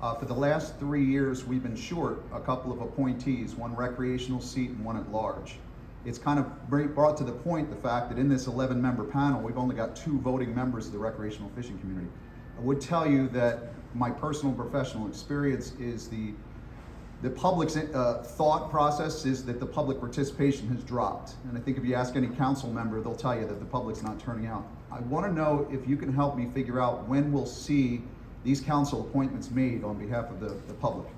Uh, 0.00 0.14
for 0.14 0.26
the 0.26 0.34
last 0.34 0.78
three 0.78 1.04
years, 1.04 1.44
we've 1.44 1.64
been 1.64 1.74
short 1.74 2.22
a 2.32 2.38
couple 2.38 2.72
of 2.72 2.80
appointees, 2.80 3.56
one 3.56 3.74
recreational 3.74 4.40
seat 4.40 4.70
and 4.70 4.84
one 4.84 4.96
at 4.96 5.10
large. 5.10 5.56
It's 6.08 6.18
kind 6.18 6.38
of 6.38 6.70
brought 6.70 7.18
to 7.18 7.24
the 7.24 7.32
point 7.32 7.68
the 7.68 7.76
fact 7.76 8.08
that 8.08 8.18
in 8.18 8.30
this 8.30 8.46
11 8.46 8.80
member 8.80 9.04
panel, 9.04 9.42
we've 9.42 9.58
only 9.58 9.76
got 9.76 9.94
two 9.94 10.18
voting 10.20 10.54
members 10.54 10.86
of 10.86 10.92
the 10.92 10.98
recreational 10.98 11.50
fishing 11.54 11.78
community. 11.80 12.08
I 12.56 12.62
would 12.62 12.80
tell 12.80 13.06
you 13.06 13.28
that 13.28 13.74
my 13.94 14.10
personal 14.10 14.54
professional 14.54 15.06
experience 15.06 15.72
is 15.78 16.08
the 16.08 16.32
the 17.20 17.30
public's 17.30 17.76
uh, 17.76 18.22
thought 18.24 18.70
process 18.70 19.26
is 19.26 19.44
that 19.46 19.58
the 19.58 19.66
public 19.66 19.98
participation 19.98 20.68
has 20.68 20.84
dropped. 20.84 21.34
And 21.48 21.58
I 21.58 21.60
think 21.60 21.76
if 21.76 21.84
you 21.84 21.96
ask 21.96 22.14
any 22.14 22.28
council 22.28 22.70
member, 22.70 23.00
they'll 23.00 23.16
tell 23.16 23.36
you 23.36 23.44
that 23.44 23.58
the 23.58 23.66
public's 23.66 24.04
not 24.04 24.20
turning 24.20 24.46
out. 24.46 24.64
I 24.92 25.00
want 25.00 25.26
to 25.26 25.32
know 25.32 25.66
if 25.68 25.88
you 25.88 25.96
can 25.96 26.12
help 26.12 26.36
me 26.36 26.48
figure 26.54 26.80
out 26.80 27.08
when 27.08 27.32
we'll 27.32 27.44
see 27.44 28.02
these 28.44 28.60
council 28.60 29.00
appointments 29.00 29.50
made 29.50 29.82
on 29.82 29.98
behalf 29.98 30.30
of 30.30 30.38
the, 30.38 30.50
the 30.68 30.74
public. 30.74 31.08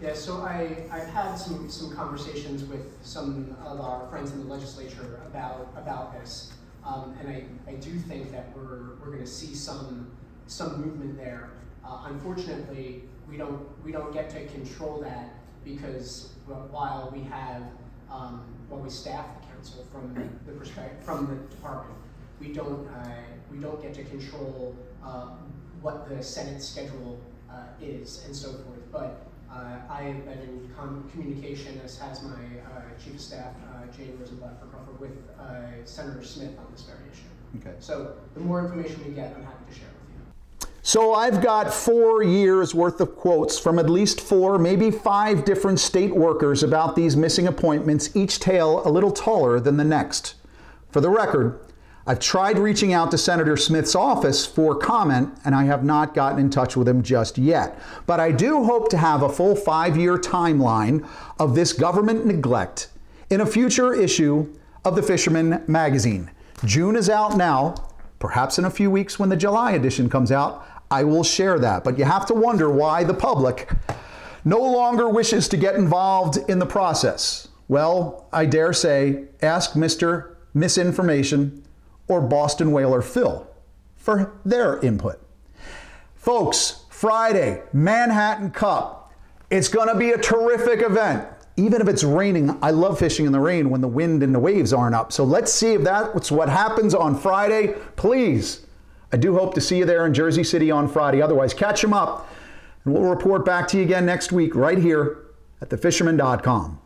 Yeah, 0.00 0.14
so 0.14 0.38
I, 0.38 0.84
I've 0.90 1.08
had 1.08 1.34
some, 1.34 1.68
some 1.68 1.94
conversations 1.94 2.64
with 2.64 2.96
some 3.02 3.54
of 3.62 3.80
our 3.80 4.06
friends 4.08 4.32
in 4.32 4.38
the 4.40 4.46
legislature 4.46 5.20
about, 5.26 5.68
about 5.76 6.18
this. 6.18 6.52
Um, 6.86 7.14
and 7.20 7.28
I, 7.28 7.44
I 7.68 7.74
do 7.74 7.98
think 7.98 8.32
that 8.32 8.56
we're, 8.56 8.94
we're 9.00 9.12
going 9.12 9.18
to 9.18 9.26
see 9.26 9.54
some, 9.54 10.10
some 10.46 10.80
movement 10.80 11.18
there. 11.18 11.50
Uh, 11.84 12.04
unfortunately, 12.06 13.02
we 13.28 13.36
don't 13.36 13.68
we 13.84 13.92
don't 13.92 14.12
get 14.12 14.28
to 14.30 14.44
control 14.46 15.00
that 15.00 15.34
because 15.64 16.32
while 16.46 17.10
we 17.14 17.22
have 17.22 17.62
um, 18.10 18.42
while 18.68 18.80
we 18.80 18.90
staff 18.90 19.26
the 19.40 19.46
council 19.54 19.86
from 19.92 20.14
the 20.46 20.52
perspective 20.52 21.04
from 21.04 21.26
the 21.26 21.54
department, 21.54 21.98
we 22.40 22.52
don't 22.52 22.88
uh, 22.88 23.14
we 23.50 23.58
don't 23.58 23.80
get 23.80 23.94
to 23.94 24.04
control 24.04 24.74
uh, 25.04 25.28
what 25.80 26.08
the 26.08 26.22
Senate 26.22 26.62
schedule 26.62 27.20
uh, 27.50 27.66
is 27.80 28.24
and 28.26 28.34
so 28.34 28.48
forth. 28.52 28.92
But 28.92 29.29
Uh, 29.52 29.78
I 29.90 30.02
have 30.02 30.24
been 30.24 30.38
in 30.38 31.04
communication, 31.12 31.80
as 31.84 31.98
has 31.98 32.22
my 32.22 32.30
uh, 32.30 32.82
chief 33.02 33.14
of 33.14 33.20
staff 33.20 33.54
uh, 33.74 33.96
Jane 33.96 34.16
Rosenblatt 34.20 34.60
for 34.60 34.66
Crawford, 34.66 35.00
with 35.00 35.10
uh, 35.40 35.84
Senator 35.84 36.22
Smith 36.24 36.56
on 36.58 36.66
this 36.70 36.82
very 36.82 37.00
issue. 37.12 37.68
Okay. 37.68 37.76
So 37.80 38.14
the 38.34 38.40
more 38.40 38.60
information 38.60 39.02
we 39.04 39.12
get, 39.12 39.34
I'm 39.36 39.42
happy 39.42 39.64
to 39.72 39.78
share. 39.78 39.88
With 39.88 40.62
you. 40.62 40.68
So 40.82 41.14
I've 41.14 41.42
got 41.42 41.74
four 41.74 42.22
years 42.22 42.76
worth 42.76 43.00
of 43.00 43.16
quotes 43.16 43.58
from 43.58 43.80
at 43.80 43.90
least 43.90 44.20
four, 44.20 44.56
maybe 44.56 44.90
five 44.90 45.44
different 45.44 45.80
state 45.80 46.14
workers 46.14 46.62
about 46.62 46.94
these 46.94 47.16
missing 47.16 47.48
appointments, 47.48 48.14
each 48.14 48.38
tale 48.38 48.86
a 48.86 48.90
little 48.90 49.10
taller 49.10 49.58
than 49.58 49.76
the 49.76 49.84
next. 49.84 50.36
For 50.90 51.00
the 51.00 51.10
record, 51.10 51.60
I've 52.10 52.18
tried 52.18 52.58
reaching 52.58 52.92
out 52.92 53.12
to 53.12 53.18
Senator 53.18 53.56
Smith's 53.56 53.94
office 53.94 54.44
for 54.44 54.74
comment, 54.74 55.32
and 55.44 55.54
I 55.54 55.62
have 55.66 55.84
not 55.84 56.12
gotten 56.12 56.40
in 56.40 56.50
touch 56.50 56.76
with 56.76 56.88
him 56.88 57.04
just 57.04 57.38
yet. 57.38 57.80
But 58.04 58.18
I 58.18 58.32
do 58.32 58.64
hope 58.64 58.88
to 58.88 58.96
have 58.96 59.22
a 59.22 59.28
full 59.28 59.54
five 59.54 59.96
year 59.96 60.18
timeline 60.18 61.08
of 61.38 61.54
this 61.54 61.72
government 61.72 62.26
neglect 62.26 62.88
in 63.30 63.40
a 63.40 63.46
future 63.46 63.94
issue 63.94 64.52
of 64.84 64.96
the 64.96 65.04
Fisherman 65.04 65.62
magazine. 65.68 66.32
June 66.64 66.96
is 66.96 67.08
out 67.08 67.36
now. 67.36 67.76
Perhaps 68.18 68.58
in 68.58 68.64
a 68.64 68.70
few 68.70 68.90
weeks 68.90 69.20
when 69.20 69.28
the 69.28 69.36
July 69.36 69.70
edition 69.70 70.10
comes 70.10 70.32
out, 70.32 70.66
I 70.90 71.04
will 71.04 71.22
share 71.22 71.60
that. 71.60 71.84
But 71.84 71.96
you 71.96 72.06
have 72.06 72.26
to 72.26 72.34
wonder 72.34 72.68
why 72.68 73.04
the 73.04 73.14
public 73.14 73.70
no 74.44 74.58
longer 74.60 75.08
wishes 75.08 75.46
to 75.50 75.56
get 75.56 75.76
involved 75.76 76.38
in 76.50 76.58
the 76.58 76.66
process. 76.66 77.46
Well, 77.68 78.26
I 78.32 78.46
dare 78.46 78.72
say, 78.72 79.26
ask 79.42 79.74
Mr. 79.74 80.34
Misinformation 80.54 81.62
or 82.10 82.20
Boston 82.20 82.72
Whaler 82.72 83.00
Phil 83.00 83.46
for 83.96 84.32
their 84.44 84.78
input. 84.80 85.20
Folks, 86.14 86.84
Friday, 86.90 87.62
Manhattan 87.72 88.50
Cup. 88.50 89.12
It's 89.50 89.68
going 89.68 89.88
to 89.88 89.94
be 89.94 90.10
a 90.10 90.18
terrific 90.18 90.82
event. 90.82 91.26
Even 91.56 91.80
if 91.80 91.88
it's 91.88 92.04
raining, 92.04 92.58
I 92.62 92.70
love 92.70 92.98
fishing 92.98 93.26
in 93.26 93.32
the 93.32 93.40
rain 93.40 93.70
when 93.70 93.80
the 93.80 93.88
wind 93.88 94.22
and 94.22 94.34
the 94.34 94.38
waves 94.38 94.72
aren't 94.72 94.94
up. 94.94 95.12
So 95.12 95.24
let's 95.24 95.52
see 95.52 95.74
if 95.74 95.82
that's 95.82 96.30
what 96.30 96.48
happens 96.48 96.94
on 96.94 97.18
Friday. 97.18 97.74
Please 97.96 98.66
I 99.12 99.16
do 99.16 99.34
hope 99.34 99.54
to 99.54 99.60
see 99.60 99.78
you 99.78 99.84
there 99.84 100.06
in 100.06 100.14
Jersey 100.14 100.44
City 100.44 100.70
on 100.70 100.88
Friday. 100.88 101.20
Otherwise, 101.20 101.52
catch 101.52 101.82
them 101.82 101.92
up, 101.92 102.28
and 102.84 102.94
we'll 102.94 103.02
report 103.02 103.44
back 103.44 103.66
to 103.68 103.76
you 103.76 103.82
again 103.82 104.06
next 104.06 104.30
week 104.30 104.54
right 104.54 104.78
here 104.78 105.18
at 105.60 105.68
thefisherman.com. 105.68 106.80